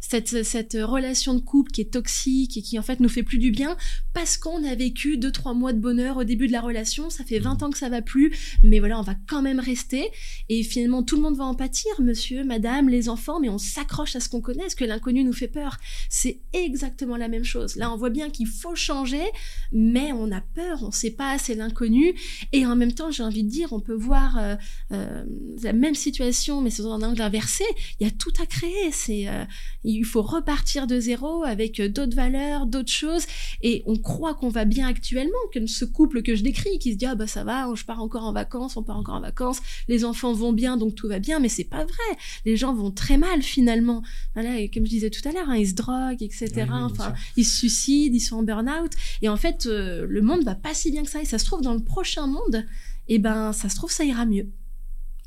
[0.00, 3.38] cette, cette relation de couple qui est toxique et qui en fait nous fait plus
[3.38, 3.76] du bien
[4.14, 7.10] parce qu'on a vécu deux trois mois de bonheur au début de la relation.
[7.10, 10.10] Ça fait 20 ans que ça va plus, mais voilà, on va quand même rester.
[10.48, 14.16] Et finalement, tout le monde va en pâtir, monsieur, madame, les enfants, mais on s'accroche
[14.16, 15.78] à ce qu'on connaît, parce que l'inconnu nous fait peur?
[16.08, 17.76] C'est exactement la même chose.
[17.76, 19.24] Là, on voit bien qu'il faut changer,
[19.72, 22.14] mais on a peur, on ne sait pas, c'est l'inconnu.
[22.52, 24.56] Et en même temps, j'ai envie de dire, on peut voir euh,
[24.92, 25.24] euh,
[25.62, 27.64] la même situation, mais sous un angle inversé.
[28.00, 28.90] Il y a tout à créer.
[28.92, 29.44] C'est, euh,
[29.84, 33.26] il faut repartir de zéro avec d'autres valeurs, d'autres choses.
[33.62, 36.98] Et on croit qu'on va bien actuellement, que ce couple que je décris, qui se
[36.98, 39.60] dit ah bah ça va, je pars encore en vacances, on part encore en vacances,
[39.88, 41.40] les enfants vont bien, donc tout va bien.
[41.40, 42.18] Mais c'est pas vrai.
[42.44, 44.02] Les gens vont très mal finalement.
[44.34, 46.66] Voilà, et comme je disais tout à l'heure, hein, ils se droguent, etc.
[46.70, 48.92] enfin, ils se suicident, ils sont en burn-out.
[49.22, 51.22] Et en fait, euh, le monde va pas si bien que ça.
[51.22, 52.66] Et ça se trouve dans le prochain monde,
[53.08, 54.48] et eh ben, ça se trouve ça ira mieux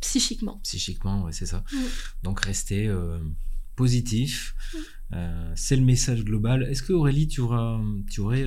[0.02, 0.60] psychiquement.
[0.64, 1.64] Psychiquement, ouais, c'est ça.
[1.72, 1.78] Mm.
[2.24, 3.20] Donc rester euh,
[3.76, 4.78] positif, mm.
[5.14, 6.64] euh, c'est le message global.
[6.64, 8.46] Est-ce que Aurélie, tu, auras, tu aurais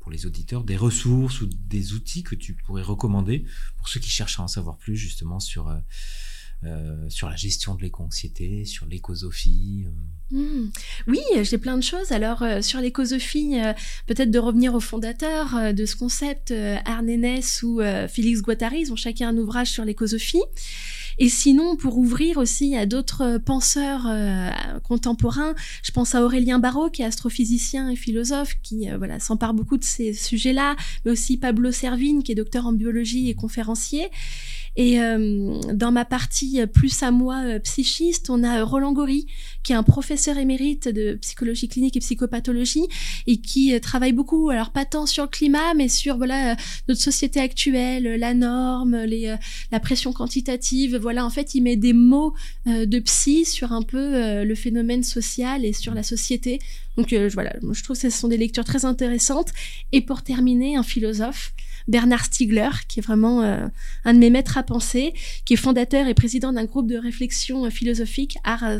[0.00, 3.44] pour les auditeurs des ressources ou des outils que tu pourrais recommander
[3.76, 5.68] pour ceux qui cherchent à en savoir plus justement sur
[6.62, 9.86] euh, sur la gestion de l'éco-anxiété, sur l'écosophie
[10.34, 10.36] euh.
[10.36, 10.70] mmh.
[11.06, 12.12] Oui, j'ai plein de choses.
[12.12, 13.54] Alors, euh, sur l'écosophie,
[14.06, 16.52] peut-être de revenir aux fondateurs de ce concept,
[16.84, 17.08] Arne
[17.62, 20.42] ou Félix Guattari, ils ont chacun un ouvrage sur l'écosophie.
[21.18, 24.06] Et sinon, pour ouvrir aussi à d'autres penseurs
[24.84, 28.86] contemporains, je pense à Aurélien Barraud, qui est astrophysicien et philosophe, qui
[29.18, 33.34] s'empare beaucoup de ces sujets-là, mais aussi Pablo Servine, qui est docteur en biologie et
[33.34, 34.08] conférencier.
[34.80, 39.26] Et euh, dans ma partie plus à moi euh, psychiste, on a Roland Gori,
[39.62, 42.86] qui est un professeur émérite de psychologie clinique et psychopathologie
[43.26, 46.56] et qui euh, travaille beaucoup, alors pas tant sur le climat, mais sur voilà
[46.88, 49.04] notre société actuelle, la norme,
[49.70, 50.96] la pression quantitative.
[50.96, 52.32] Voilà, en fait, il met des mots
[52.64, 56.58] de psy sur un peu le phénomène social et sur la société.
[56.96, 59.50] Donc voilà, je trouve que ce sont des lectures très intéressantes.
[59.92, 61.52] Et pour terminer, un philosophe.
[61.90, 63.66] Bernard Stiegler, qui est vraiment euh,
[64.04, 65.12] un de mes maîtres à penser,
[65.44, 68.78] qui est fondateur et président d'un groupe de réflexion philosophique, Ars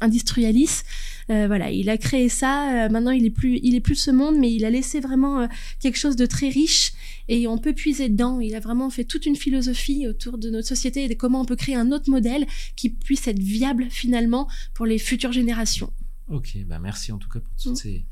[0.00, 0.82] Industrialis.
[1.30, 2.84] Euh, voilà, il a créé ça.
[2.84, 5.48] Euh, maintenant, il est plus, il est plus ce monde, mais il a laissé vraiment
[5.80, 6.92] quelque chose de très riche
[7.28, 8.40] et on peut puiser dedans.
[8.40, 11.46] Il a vraiment fait toute une philosophie autour de notre société et de comment on
[11.46, 12.46] peut créer un autre modèle
[12.76, 15.92] qui puisse être viable finalement pour les futures générations.
[16.28, 17.76] Ok, bah merci en tout cas pour toutes, mm.
[17.76, 18.04] ces,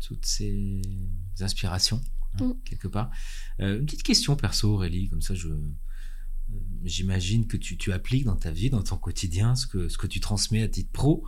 [0.00, 0.82] toutes ces
[1.40, 2.02] inspirations.
[2.38, 2.54] Hein, mm.
[2.64, 3.10] quelque part.
[3.60, 5.58] Euh, une petite question perso, Aurélie, comme ça, je, euh,
[6.84, 10.06] j'imagine que tu, tu, appliques dans ta vie, dans ton quotidien, ce que, ce que
[10.06, 11.24] tu transmets à titre pro.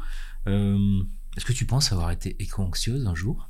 [0.47, 1.03] Euh,
[1.37, 3.49] est-ce que tu penses avoir été éco-anxieuse un jour?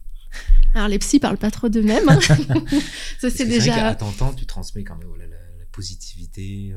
[0.74, 2.08] Alors, les psys parlent pas trop d'eux-mêmes.
[2.08, 2.20] Hein.
[3.20, 3.88] ça, c'est déjà.
[3.88, 5.26] À t'entendre, tu transmets quand même la,
[5.72, 6.74] positivité,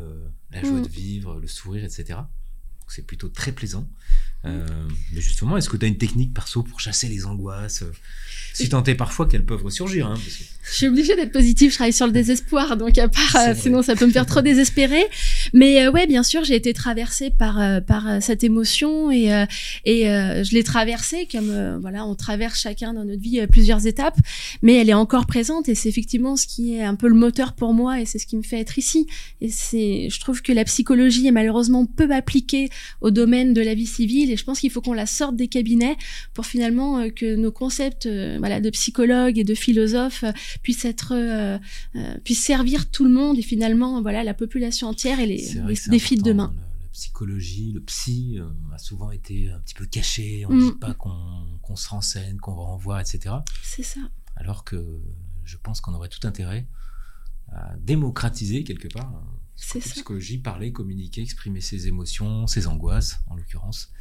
[0.51, 0.83] la joie mm.
[0.83, 2.19] de vivre, le sourire, etc.
[2.87, 3.89] C'est plutôt très plaisant.
[4.43, 7.83] Mais justement, est-ce que tu as une technique perso pour chasser les angoisses
[8.55, 10.07] si tant est parfois qu'elles peuvent ressurgir.
[10.07, 10.13] Hein,
[10.63, 13.81] Je suis obligée d'être positive, je travaille sur le désespoir, donc à part, euh, sinon
[13.81, 15.03] ça peut me faire trop désespérer.
[15.53, 19.25] Mais euh, ouais, bien sûr, j'ai été traversée par euh, par cette émotion et
[19.83, 24.17] et je l'ai traversée comme voilà, on traverse chacun dans notre vie plusieurs étapes,
[24.61, 27.53] mais elle est encore présente et c'est effectivement ce qui est un peu le moteur
[27.53, 29.05] pour moi et c'est ce qui me fait être ici.
[29.41, 32.69] Et c'est, je trouve que la psychologie est malheureusement peu appliquée
[33.01, 35.47] au domaine de la vie civile et je pense qu'il faut qu'on la sorte des
[35.47, 35.97] cabinets
[36.33, 41.57] pour finalement que nos concepts de psychologues et de philosophes euh, puissent être, euh,
[41.95, 45.53] euh, puissent servir tout le monde et finalement, voilà, la population entière et les,
[45.87, 46.53] défis de demain.
[46.55, 48.39] La, psychologie, le psy
[48.73, 50.45] a souvent été un petit peu caché.
[50.47, 50.71] On ne mm.
[50.71, 53.35] dit pas qu'on se renseigne, qu'on va en voir, etc.
[53.61, 53.99] C'est ça.
[54.37, 55.01] Alors que
[55.43, 56.67] je pense qu'on aurait tout intérêt
[57.51, 59.11] à démocratiser quelque part
[59.73, 63.91] la psychologie, parler, communiquer, exprimer ses émotions, ses angoisses, en l'occurrence.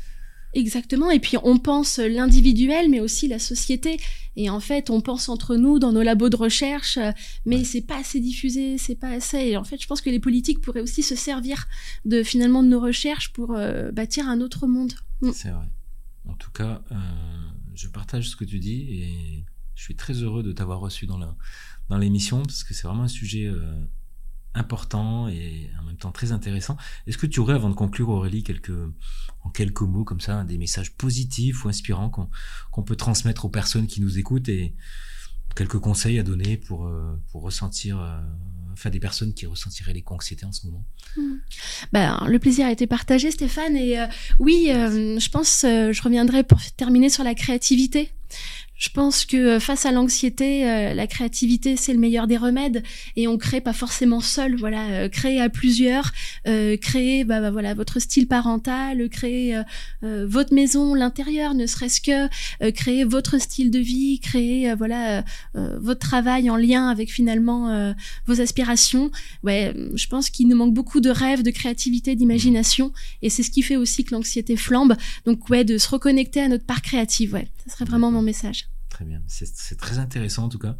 [0.54, 1.10] Exactement.
[1.10, 3.98] Et puis on pense l'individuel, mais aussi la société.
[4.36, 6.98] Et en fait, on pense entre nous dans nos labos de recherche,
[7.44, 9.38] mais c'est pas assez diffusé, c'est pas assez.
[9.38, 11.66] Et en fait, je pense que les politiques pourraient aussi se servir
[12.04, 14.92] de finalement de nos recherches pour euh, bâtir un autre monde.
[15.22, 15.32] Mm.
[15.32, 15.68] C'est vrai.
[16.28, 16.96] En tout cas, euh,
[17.74, 19.44] je partage ce que tu dis et
[19.74, 21.36] je suis très heureux de t'avoir reçu dans la
[21.90, 23.84] dans l'émission parce que c'est vraiment un sujet euh,
[24.54, 26.76] important et en même temps très intéressant.
[27.06, 28.44] Est-ce que tu aurais, avant de conclure, Aurélie,
[29.42, 32.10] en quelques mots comme ça, des messages positifs ou inspirants
[32.70, 34.74] qu'on peut transmettre aux personnes qui nous écoutent et
[35.54, 38.18] quelques conseils à donner pour, euh, pour ressentir, euh,
[38.72, 40.84] enfin des personnes qui ressentiraient les anxiété en ce moment?
[41.16, 41.22] Mmh.
[41.92, 43.76] Ben, le plaisir a été partagé, Stéphane.
[43.76, 44.06] Et euh,
[44.40, 48.10] oui, je pense, je reviendrai pour terminer sur la créativité.
[48.76, 52.82] Je pense que euh, face à l'anxiété, euh, la créativité c'est le meilleur des remèdes
[53.14, 54.56] et on crée pas forcément seul.
[54.56, 56.12] Voilà, euh, créer à plusieurs,
[56.44, 59.56] créer bah, bah, voilà votre style parental, créer
[60.02, 66.50] votre maison, l'intérieur, ne serait-ce que créer votre style de vie, créer voilà votre travail
[66.50, 67.94] en lien avec finalement
[68.26, 69.10] vos aspirations.
[69.42, 73.50] Ouais, je pense qu'il nous manque beaucoup de rêves, de créativité, d'imagination et c'est ce
[73.50, 74.96] qui fait aussi que l'anxiété flambe.
[75.26, 77.34] Donc ouais, de se reconnecter à notre part créative.
[77.34, 78.63] Ouais, ça serait vraiment mon message.
[78.94, 79.20] Très bien.
[79.26, 80.76] C'est très intéressant en tout cas.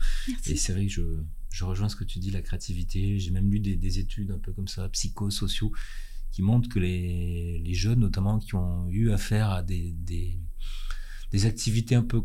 [0.47, 1.03] Et c'est vrai que je,
[1.51, 3.19] je, rejoins ce que tu dis, la créativité.
[3.19, 5.73] J'ai même lu des, études un peu comme ça, psychosociaux,
[6.31, 10.39] qui montrent que les, les, jeunes, notamment, qui ont eu affaire à des, des,
[11.33, 12.23] des activités un peu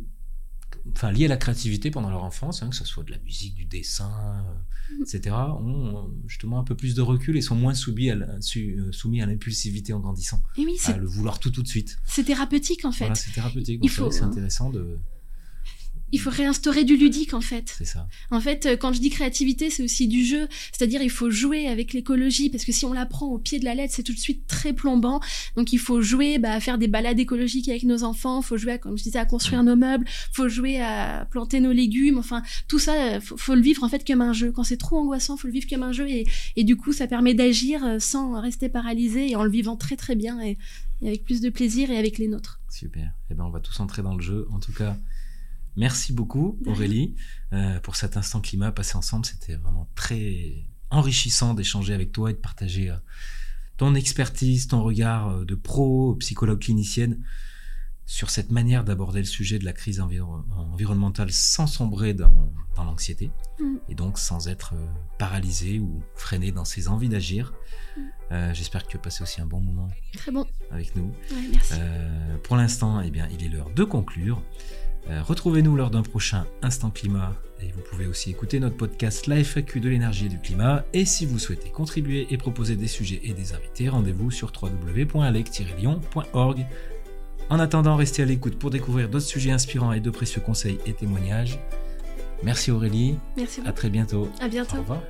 [0.95, 3.55] enfin, liées à la créativité pendant leur enfance, hein, que ce soit de la musique,
[3.55, 4.45] du dessin,
[4.91, 8.17] euh, etc., ont justement un peu plus de recul et sont moins soumis à,
[8.91, 10.43] soumis à l'impulsivité en grandissant.
[10.55, 11.97] Et oui, à le vouloir tout tout de suite.
[12.05, 13.05] C'est thérapeutique en fait.
[13.05, 13.79] Voilà, c'est thérapeutique.
[13.81, 14.11] Il faut...
[14.11, 14.99] C'est intéressant de
[16.11, 17.73] il faut réinstaurer du ludique en fait.
[17.77, 18.07] C'est ça.
[18.31, 20.47] En fait, euh, quand je dis créativité, c'est aussi du jeu.
[20.71, 23.65] C'est-à-dire, il faut jouer avec l'écologie parce que si on la prend au pied de
[23.65, 25.19] la lettre, c'est tout de suite très plombant.
[25.55, 28.41] Donc, il faut jouer bah, à faire des balades écologiques avec nos enfants.
[28.41, 30.05] Il faut jouer, à, comme je disais, à construire nos meubles.
[30.07, 32.17] Il faut jouer à planter nos légumes.
[32.17, 34.51] Enfin, tout ça, euh, faut, faut le vivre en fait comme un jeu.
[34.51, 37.07] Quand c'est trop angoissant, faut le vivre comme un jeu et, et du coup, ça
[37.07, 40.57] permet d'agir euh, sans rester paralysé et en le vivant très très bien et,
[41.01, 42.59] et avec plus de plaisir et avec les nôtres.
[42.69, 43.11] Super.
[43.29, 44.47] Eh ben, on va tous entrer dans le jeu.
[44.51, 44.97] En tout cas.
[45.75, 47.15] Merci beaucoup Aurélie
[47.53, 49.25] euh, pour cet instant climat passé ensemble.
[49.25, 52.95] C'était vraiment très enrichissant d'échanger avec toi et de partager euh,
[53.77, 57.23] ton expertise, ton regard euh, de pro, psychologue clinicienne
[58.05, 63.75] sur cette manière d'aborder le sujet de la crise environnementale sans sombrer dans, l'anxiété mm.
[63.87, 64.73] et donc sans être
[65.19, 67.53] paralysé ou freiné dans ses envies d'agir.
[68.31, 68.53] Mm.
[68.53, 70.45] J'espère que tu as passé aussi un bon moment Très bon.
[70.71, 71.11] avec nous.
[71.51, 71.73] merci.
[72.43, 74.41] pour l'instant, eh bien, il est l'heure de conclure.
[75.09, 79.43] Euh, retrouvez-nous lors d'un prochain Instant Climat et vous pouvez aussi écouter notre podcast La
[79.43, 80.83] FAQ de l'énergie et du climat.
[80.93, 86.65] Et si vous souhaitez contribuer et proposer des sujets et des invités, rendez-vous sur www.alec-lyon.org.
[87.49, 90.93] En attendant, restez à l'écoute pour découvrir d'autres sujets inspirants et de précieux conseils et
[90.93, 91.59] témoignages.
[92.43, 93.15] Merci Aurélie.
[93.35, 93.61] Merci.
[93.65, 94.29] À très bientôt.
[94.39, 94.77] À bientôt.
[94.77, 95.01] Au revoir.